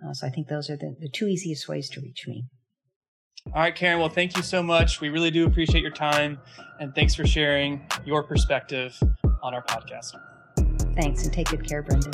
Uh, 0.06 0.12
so 0.12 0.26
I 0.26 0.30
think 0.30 0.48
those 0.48 0.68
are 0.68 0.76
the, 0.76 0.94
the 1.00 1.08
two 1.08 1.26
easiest 1.26 1.66
ways 1.66 1.88
to 1.90 2.00
reach 2.02 2.26
me. 2.28 2.44
All 3.46 3.62
right, 3.62 3.74
Karen. 3.74 3.98
Well, 3.98 4.10
thank 4.10 4.36
you 4.36 4.42
so 4.42 4.62
much. 4.62 5.00
We 5.00 5.08
really 5.08 5.30
do 5.30 5.46
appreciate 5.46 5.80
your 5.80 5.92
time. 5.92 6.38
And 6.78 6.94
thanks 6.94 7.14
for 7.14 7.26
sharing 7.26 7.80
your 8.04 8.22
perspective 8.22 9.00
on 9.42 9.54
our 9.54 9.64
podcast. 9.64 10.14
Thanks, 11.00 11.24
and 11.24 11.32
take 11.32 11.48
good 11.48 11.66
care, 11.66 11.82
Brendan. 11.82 12.12